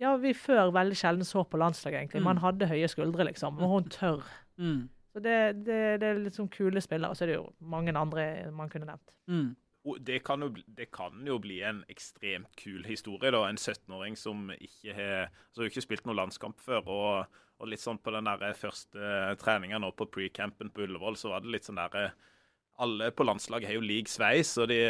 [0.02, 2.22] ja, vi før veldig sjelden så på landslaget, egentlig.
[2.24, 2.44] Man mm.
[2.44, 4.24] hadde høye skuldre, liksom, og hun tør.
[4.58, 4.88] Mm.
[5.14, 7.14] Så det, det, det, er litt sånn kule spillere.
[7.14, 9.14] Og så er det jo mange andre man kunne nevnt.
[9.30, 9.52] Mm
[10.00, 13.30] det kan, jo, det kan, jo, bli en ekstremt kul historie.
[13.34, 16.88] da, En 17-åring som ikke har altså ikke spilt noen landskamp før.
[16.88, 21.34] og, og litt sånn På den der første treninga nå på pre-campen på Ullevål, så
[21.34, 22.14] var det litt sånn der
[22.80, 24.80] Alle på landslaget har jo lik sveis, og de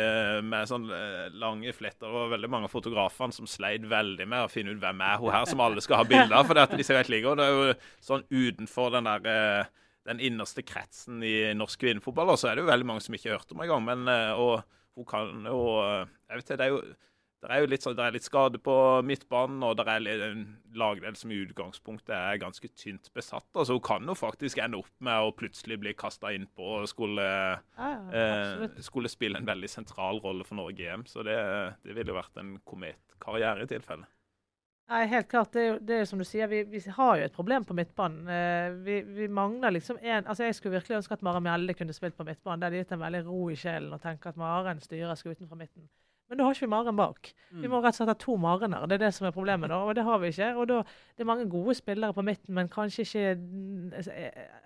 [0.46, 2.08] med sånn eh, lange fletter.
[2.08, 5.34] Og veldig mange av fotografene som sleit veldig med å finne ut hvem er hun
[5.34, 6.46] her, som alle skal ha bilder av.
[6.46, 7.28] For det at de ser helt like.
[7.28, 7.74] Og det er jo
[8.06, 9.72] sånn utenfor den der eh,
[10.04, 13.30] den innerste kretsen i norsk kvinnefotball, Og så er det jo veldig mange som ikke
[13.30, 14.08] har hørt om engang.
[14.08, 14.62] Eh, og
[14.94, 16.84] hun kan jo Jeg vet ikke, det er jo
[17.44, 18.74] det er jo litt, sånn, det er litt skade på
[19.04, 20.44] midtbanen, og det er en
[20.80, 23.44] lagdel som i utgangspunktet er ganske tynt besatt.
[23.52, 27.26] Altså, hun kan jo faktisk ende opp med å plutselig bli kasta innpå og skulle,
[27.60, 31.04] ja, eh, skulle spille en veldig sentral rolle for Norge i EM.
[31.10, 31.36] Så det,
[31.84, 34.08] det ville jo vært en kometkarriere i tilfelle.
[34.92, 35.52] Nei, helt klart.
[35.52, 37.76] Det er jo det er som du sier, vi, vi, har jo et problem på
[37.76, 38.28] midtbanen.
[38.28, 41.96] Eh, vi, vi, mangler liksom en altså Jeg skulle virkelig ønske at Maren Mjelde kunne
[41.96, 42.60] spilt på midtbanen.
[42.60, 45.56] Det hadde gitt en veldig ro i sjelen å tenke at Maren styrer skuten fra
[45.56, 45.88] midten.
[46.28, 47.32] Men da har ikke vi Maren bak.
[47.50, 47.62] Mm.
[47.62, 48.84] Vi må rett og slett ha to Marener.
[48.88, 49.72] Det er det som er problemet.
[49.72, 50.52] da, Og det har vi ikke.
[50.56, 50.82] Og da,
[51.16, 53.30] Det er mange gode spillere på midten, men kanskje ikke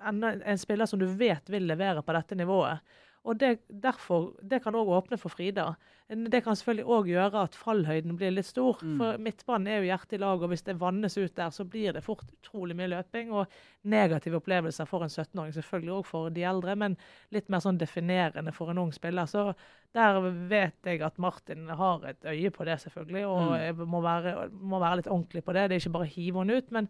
[0.08, 2.82] en, en spiller som du vet vil levere på dette nivået.
[3.28, 5.74] Og det, derfor, det kan òg åpne for Frida.
[6.08, 8.78] Det kan selvfølgelig òg gjøre at fallhøyden blir litt stor.
[8.80, 8.94] Mm.
[8.96, 11.92] For midtbanen er jo hjertet i lag, og hvis det vannes ut der, så blir
[11.92, 13.52] det fort utrolig mye løping og
[13.92, 15.52] negative opplevelser for en 17-åring.
[15.58, 16.96] Selvfølgelig òg for de eldre, men
[17.36, 19.28] litt mer sånn definerende for en ung spiller.
[19.28, 19.50] Så
[19.92, 23.86] der vet jeg at Martin har et øye på det, selvfølgelig, og mm.
[23.92, 25.68] må, være, må, være, litt ordentlig på det.
[25.68, 26.76] Det er ikke bare å hive henne ut.
[26.78, 26.88] Men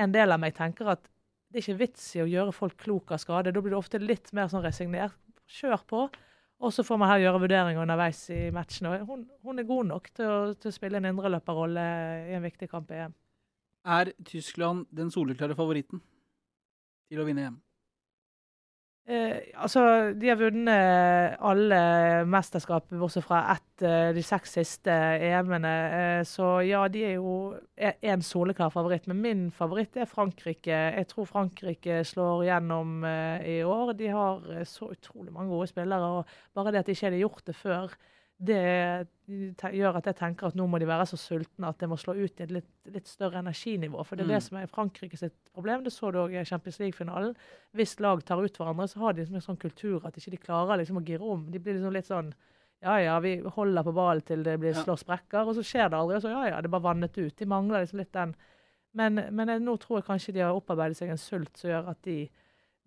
[0.00, 1.04] en del av meg tenker at
[1.50, 3.52] det er ikke vits i å gjøre folk klok av skade.
[3.52, 5.18] Da blir det ofte litt mer sånn resignert.
[5.50, 6.02] Kjør på.
[6.60, 8.90] Og så får man her gjøre vurderinger underveis i matchen.
[9.08, 11.84] Hun, hun er god nok til å, til å spille en indreløperrolle
[12.28, 13.14] i en viktig kamp i EM.
[13.88, 16.02] Er Tyskland den soleklare favoritten
[17.08, 17.56] til å vinne EM?
[19.10, 19.80] Eh, altså,
[20.14, 21.78] de har vunnet alle
[22.30, 24.94] mesterskap, bortsett fra ett, eh, de seks siste
[25.26, 25.72] EM-ene.
[25.98, 29.08] Eh, så ja, de er jo en soleklar favoritt.
[29.10, 30.70] Men min favoritt er Frankrike.
[30.94, 33.96] Jeg tror Frankrike slår gjennom eh, i år.
[33.98, 36.20] De har eh, så utrolig mange gode spillere.
[36.20, 37.98] og Bare det at de ikke hadde gjort det før
[38.40, 41.98] det gjør at jeg tenker at nå må de være så sultne at det må
[42.00, 44.00] slå ut i et litt, litt større energinivå.
[44.06, 44.34] For det er Mm.
[44.34, 45.84] det som er Frankrike sitt problem.
[45.84, 47.34] Det så du òg i Champions League-finalen.
[47.76, 50.36] Hvis lag tar ut hverandre, så har de liksom en sånn kultur at ikke de
[50.38, 51.50] klarer liksom å gire om.
[51.50, 52.32] De blir liksom litt sånn
[52.82, 55.98] ja ja, vi holder på ballen til det blir slår sprekker, og så skjer det
[55.98, 56.16] aldri.
[56.16, 57.36] Og så ja ja, det er bare vannet ut.
[57.36, 58.34] De mangler liksom litt den
[58.92, 61.90] Men, men jeg, nå tror jeg kanskje de har opparbeidet seg en sult som gjør
[61.90, 62.28] at de,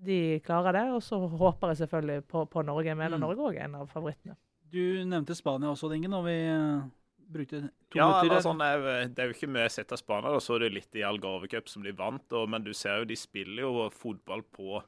[0.04, 0.92] de klarer det.
[0.92, 2.88] Og så håper jeg selvfølgelig på, på Norge.
[2.90, 3.22] Jeg mener Mm.
[3.22, 4.36] Norge òg er en av favorittene.
[4.74, 6.86] Du nevnte Spania også, Dingen, og vi eh,
[7.34, 7.60] brukte
[7.94, 8.30] to Ja, minutter.
[8.32, 10.32] eller sånn, det, er, jo- ikke mye sett av Spania.
[10.34, 13.10] Da så du litt i Algarve Cup som de vant, og, men du ser jo
[13.10, 14.82] de spiller jo fotball på,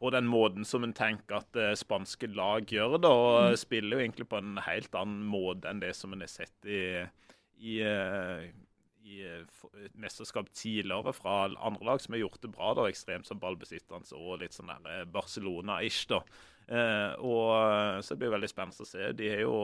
[0.00, 4.04] på den måten som en tenker at uh, spanske lag gjør det, og spiller jo
[4.06, 6.80] egentlig på en helt annen måte enn det som en har sett i,
[7.58, 8.46] i, uh,
[9.08, 12.72] i eh, mesterskap tidligere fra andre lag som har gjort det bra.
[12.78, 16.06] da, Ekstremt som ballbesittende og litt sånn der Barcelona-ish.
[16.12, 16.22] da.
[16.68, 19.12] Eh, og Så det blir veldig spennende å se.
[19.16, 19.56] De er jo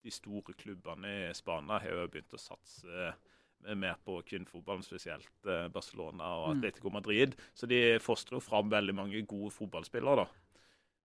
[0.00, 5.28] de store klubbene i Spania har jo begynt å satse eh, mer på kvinnefotballen, spesielt
[5.46, 6.58] eh, Barcelona og Mm.
[6.58, 7.34] Atletico Madrid.
[7.54, 10.26] Så de fostrer jo fram veldig mange gode fotballspillere, da.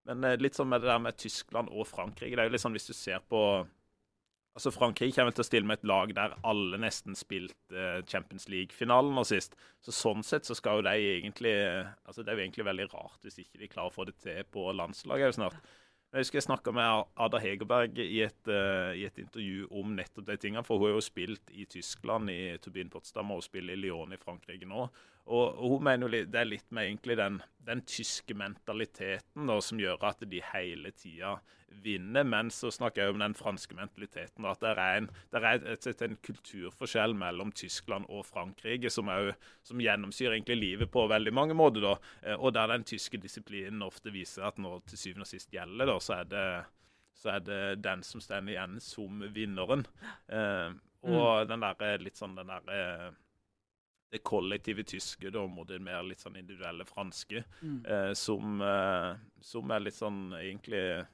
[0.06, 2.36] Men litt sånn med det der med Tyskland og Frankrike.
[2.36, 3.40] Det er jo litt sånn hvis du ser på
[4.56, 8.48] Altså Frankrike kommer til å stille med et lag der alle nesten spilte eh, Champions
[8.48, 9.58] League-finalen nå sist.
[9.84, 12.86] Så sånn sett så skal jo de egentlig eh, Altså det er jo egentlig veldig
[12.94, 15.60] rart hvis ikke de klarer å få det til på landslaget snart.
[16.16, 20.30] Jeg husker jeg snakka med Ada Hegerberg i et, eh, i et intervju om nettopp
[20.30, 20.64] de tingene.
[20.64, 24.22] For hun har jo spilt i Tyskland, i Turbin Potsdam, og spiller i Lyon i
[24.22, 24.88] Frankrike nå.
[25.26, 29.56] Og, og hun mener jo det er litt med egentlig den, den tyske mentaliteten da,
[29.62, 31.32] som gjør at de hele tida
[31.82, 32.24] vinner.
[32.30, 34.46] Men så snakker jeg om den franske mentaliteten.
[34.46, 38.92] da, At det er en, det er et, et, en kulturforskjell mellom Tyskland og Frankrike
[38.94, 41.82] som, er, jo- som gjennomsyrer egentlig livet på veldig mange måter.
[41.82, 45.50] da, eh, Og der den tyske disiplinen ofte viser at når til syvende og sist
[45.52, 46.48] gjelder, da, så er det
[47.16, 49.86] så er det den som står igjen som vinneren.
[50.30, 50.74] Eh,
[51.08, 53.12] og den der, eh, litt sånn den der eh,
[54.12, 57.86] Det kollektive tyske da, mot det mer litt sånn individuelle franske, Mm.
[57.86, 61.06] eh, som, eh, som er litt sånn egentlig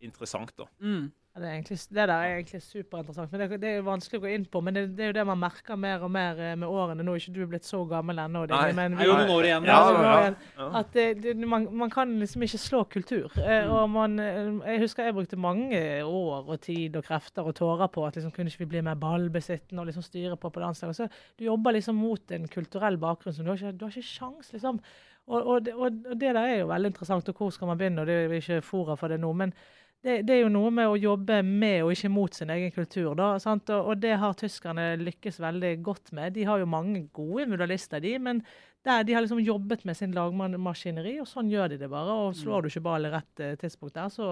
[0.00, 0.64] interessant, da.
[0.80, 1.10] Mm.
[1.30, 3.30] Ja, Det, er egentlig, det der er egentlig superinteressant.
[3.30, 4.60] men Det, det er jo vanskelig å gå inn på.
[4.66, 7.04] Men det, det er jo det man merker mer og mer eh, med årene.
[7.06, 8.42] Nå er ikke du blitt så gammel ennå.
[8.50, 8.72] Dinge, Nei.
[8.74, 9.68] men Det noen år igjen.
[9.70, 10.36] Ja, igjen.
[10.58, 10.66] ja.
[10.80, 13.30] At det, det, man, man kan liksom ikke slå kultur.
[13.38, 13.70] Eh, Mm.
[13.76, 17.86] og man, eh, jeg husker jeg brukte mange år og tid og krefter og tårer
[17.94, 20.96] på at liksom kunne ikke vi bli mer ballbesittende og liksom styre på på landslaget.
[20.98, 21.08] Så
[21.38, 24.50] du jobber liksom mot en kulturell bakgrunn som du har ikke, du har ikke sjans,
[24.52, 24.82] liksom.
[25.30, 28.02] Og, og, og det der er jo veldig interessant, og hvor skal man begynne?
[28.02, 29.32] og Det er ikke fora for det nå.
[29.32, 29.54] men
[30.00, 33.12] det, det er jo noe med å jobbe med og ikke mot sin egen kultur.
[33.18, 33.68] da, sant?
[33.68, 36.32] Og, og det har tyskerne lykkes veldig godt med.
[36.38, 38.40] De har jo mange gode individualister, de, men
[38.86, 42.14] der de har liksom jobbet med sin lagmaskineri, og sånn gjør de det bare.
[42.16, 44.28] og Slår du ikke ball i rett eh, tidspunkt der, så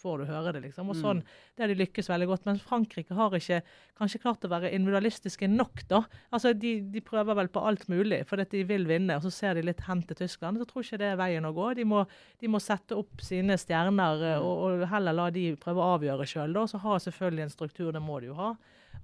[0.00, 0.88] får du høre det, liksom.
[0.88, 1.20] og sånn,
[1.54, 2.46] Det har de lykkes veldig godt.
[2.48, 3.60] Men Frankrike har ikke
[4.00, 6.02] kanskje klart å være individualistiske nok, da.
[6.32, 9.54] Altså, De, de prøver vel på alt mulig at de vil vinne, og så ser
[9.60, 10.58] de litt hen til Tyskland.
[10.58, 11.74] Så tror ikke det er veien å gå.
[11.76, 12.06] De må,
[12.40, 16.26] de må sette opp sine stjerner eh, og, og heller la de prøve å avgjøre
[16.32, 16.62] sjøl.
[16.64, 18.54] Så har selvfølgelig en struktur, det må de jo ha.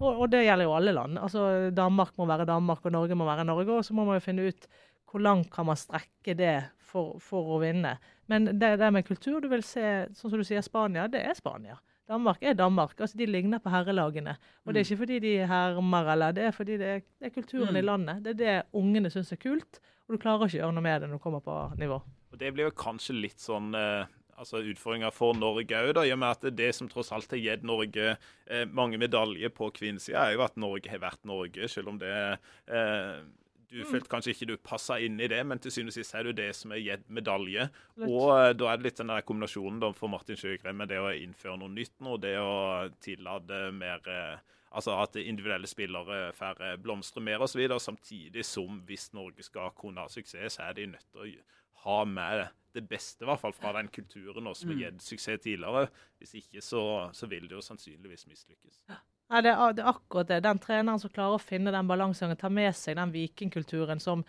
[0.00, 1.18] Og, og det gjelder jo alle land.
[1.18, 3.72] Altså, Danmark må være Danmark, og Norge må være Norge.
[3.80, 4.68] Og så må man jo finne ut
[5.08, 7.94] hvor langt kan man strekke det for, for å vinne.
[8.28, 9.82] Men det, det med kultur, du vil se,
[10.14, 11.78] sånn som du sier, Spania, det er Spania.
[12.08, 12.94] Danmark er Danmark.
[13.00, 14.36] altså De ligner på herrelagene.
[14.64, 17.34] Og det er ikke fordi de hermer, eller det er fordi det er, det er
[17.34, 17.80] kulturen Mm.
[17.80, 18.22] i landet.
[18.24, 21.00] Det er det ungene syns er kult, og du klarer ikke å gjøre noe med
[21.02, 21.98] det når du kommer på nivå.
[22.32, 24.04] Og Det blir jo kanskje litt sånn eh,
[24.38, 27.66] altså utfordringer for Norge òg, i og med at det som tross alt har gitt
[27.66, 32.00] Norge eh, mange medaljer på kvinnesida, er jo at Norge har vært Norge, selv om
[32.00, 33.18] det eh,
[33.68, 36.24] du følte kanskje ikke du passa inn i det, men til syvende og sist er
[36.24, 37.66] det jo det som har gitt medalje.
[38.00, 41.00] Og eh, da er det litt den der kombinasjonen da, for Martin Sjøgren med det
[41.02, 46.58] å innføre noe nytt nå, det å tillate mer eh, Altså at individuelle spillere får
[46.60, 47.62] eh, blomstre mer osv.
[47.80, 51.30] Samtidig som hvis Norge skal kunne ha suksess, så er de nødt til å
[51.86, 52.42] ha med
[52.78, 55.88] det beste, i hvert fall fra den kulturen også, som har gitt suksess tidligere.
[56.18, 56.82] Hvis ikke, så,
[57.14, 58.82] så vil det jo sannsynligvis mislykkes.
[58.88, 60.42] Nei, det er, det er akkurat det.
[60.46, 64.24] Den treneren som klarer å finne den balansegangen, tar med seg den vikingkulturen som,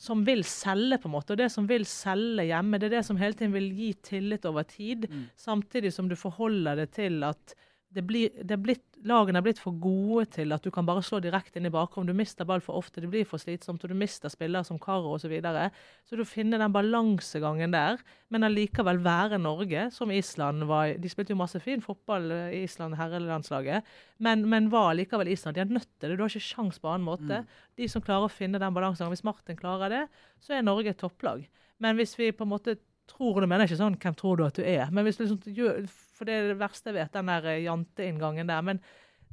[0.00, 1.34] som vil selge, på en måte.
[1.34, 4.48] Og det som vil selge hjemme, det er det som hele tiden vil gi tillit
[4.48, 5.08] over tid.
[5.36, 7.56] Samtidig som du forholder det til at
[7.98, 11.02] det blir, det er blitt, lagene er blitt for gode til at du kan bare
[11.02, 12.06] slå direkte inn i bakrom.
[12.06, 15.16] Du mister ball for ofte, det blir for slitsomt, og du mister spillere som Karo
[15.16, 15.26] osv.
[15.26, 15.66] Så, videre.
[16.08, 17.98] så du finner den balansegangen der,
[18.32, 20.94] men allikevel være Norge, som Island var.
[21.02, 23.86] De spilte jo masse fin fotball, i Island herrelandslaget,
[24.24, 25.58] men, men var allikevel Island.
[25.58, 26.16] De er nødt til det.
[26.16, 27.42] Du har ikke sjans på annen måte.
[27.76, 30.04] De som klarer å finne den balansegangen, hvis Martin klarer det,
[30.44, 31.42] så er Norge et topplag.
[31.82, 32.78] Men hvis vi på en måte
[33.08, 35.54] tror, du mener ikke sånn 'hvem tror du at du er', men hvis du liksom
[35.54, 35.86] gjør,
[36.18, 38.64] For det er det verste jeg vet, den der eh, janteinngangen der.
[38.66, 38.80] Men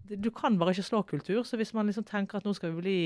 [0.06, 1.42] du kan bare ikke slå kultur.
[1.44, 3.00] Så hvis man liksom tenker at nå skal vi bli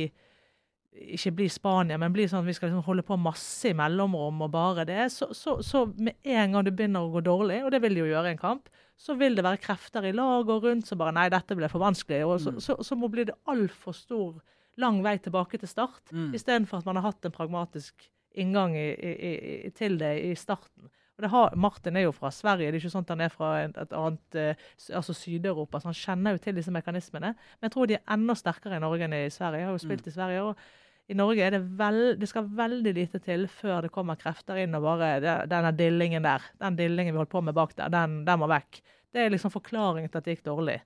[1.15, 4.41] ikke bli Spania, men bli sånn at vi skal liksom holde på masse i mellomrom
[4.41, 7.69] og bare det, så, så, så med en gang det begynner å gå dårlig, og
[7.71, 10.49] det vil det jo gjøre i en kamp, så vil det være krefter i lag
[10.49, 12.23] og rundt som bare Nei, dette ble for vanskelig.
[12.25, 12.59] Og så, Mm.
[12.65, 14.41] så, så må bli det altfor stor,
[14.81, 16.33] lang vei tilbake til start, Mm.
[16.35, 19.33] istedenfor at man har hatt en pragmatisk inngang i, i,
[19.67, 20.89] i, til det i starten.
[21.27, 23.77] Har, Martin er jo fra Sverige, det er ikke sånn at han er fra et,
[23.77, 27.33] et annet eh, altså Syd-Europa, så han kjenner jo til disse mekanismene.
[27.35, 29.63] Men jeg tror de er enda sterkere i Norge enn i Sverige.
[29.63, 30.45] Jeg har jo spilt i Sverige.
[30.51, 34.59] og i Norge er det vel, det skal veldig lite til før det kommer krefter
[34.61, 35.15] inn og bare
[35.49, 38.77] Denne dillingen der, den dillingen vi holdt på med bak der, den, den må vekk.
[39.09, 40.77] Det er liksom forklaringen til at det gikk dårlig.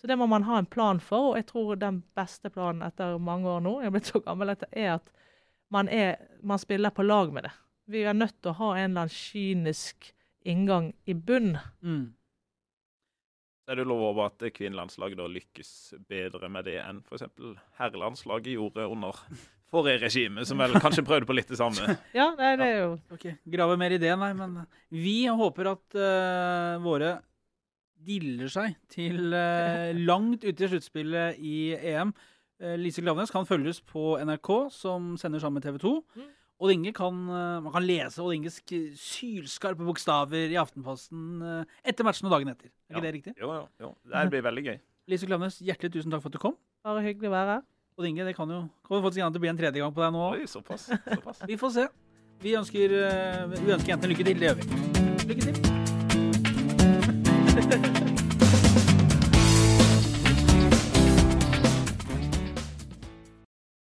[0.00, 3.18] Så det må man ha en plan for, og jeg tror den beste planen etter
[3.22, 5.14] mange år nå, jeg er blitt så gammel, er at
[5.74, 7.54] man, er, man spiller på lag med det.
[7.88, 10.10] Vi er nødt til å ha en eller annen kynisk
[10.48, 11.54] inngang i bunn.
[11.80, 12.06] Mm.
[13.68, 15.70] Er det lov over at kvinnelandslaget da lykkes
[16.08, 17.26] bedre med det enn f.eks.
[17.80, 19.16] herrelandslaget gjorde under
[19.68, 21.96] forrige regime, som vel kanskje prøvde på litt det samme.
[22.16, 23.36] Ja, nei, det er jo Okay.
[23.44, 24.62] grave mer i det, nei, men
[24.92, 27.18] vi håper at uh, våre
[28.08, 32.14] diller seg til uh, langt ute i sluttspillet i EM.
[32.62, 35.94] Uh, Lise Glavnes kan følges på NRK, som sender sammen med TV 2.
[36.16, 36.34] Mm.
[36.58, 38.56] Odd Inge kan, eh, man kan lese Odd Inges
[38.98, 42.66] sylskarpe bokstaver i Aftenposten eh, etter matchen og dagen etter.
[42.66, 43.00] Er ikke Ja.
[43.04, 43.34] det riktig?
[43.38, 43.90] Jo, jo, jo.
[44.10, 44.78] Det blir veldig gøy.
[45.08, 46.56] Lise Klaveness, hjertelig tusen takk for at du kom.
[46.84, 47.62] bare hyggelig å være her.
[47.98, 50.12] Odd Inge, det kan jo kan jo faktisk gjerne blir en tredje gang på deg
[50.12, 50.26] nå.
[50.34, 50.88] Oi, såpass.
[50.90, 51.38] såpass.
[51.46, 51.86] Vi får se.
[52.42, 54.38] Vi ønsker, eh, vi ønsker jentene lykke til.
[54.38, 54.64] Det gjør vi.
[55.30, 55.54] Lykke til.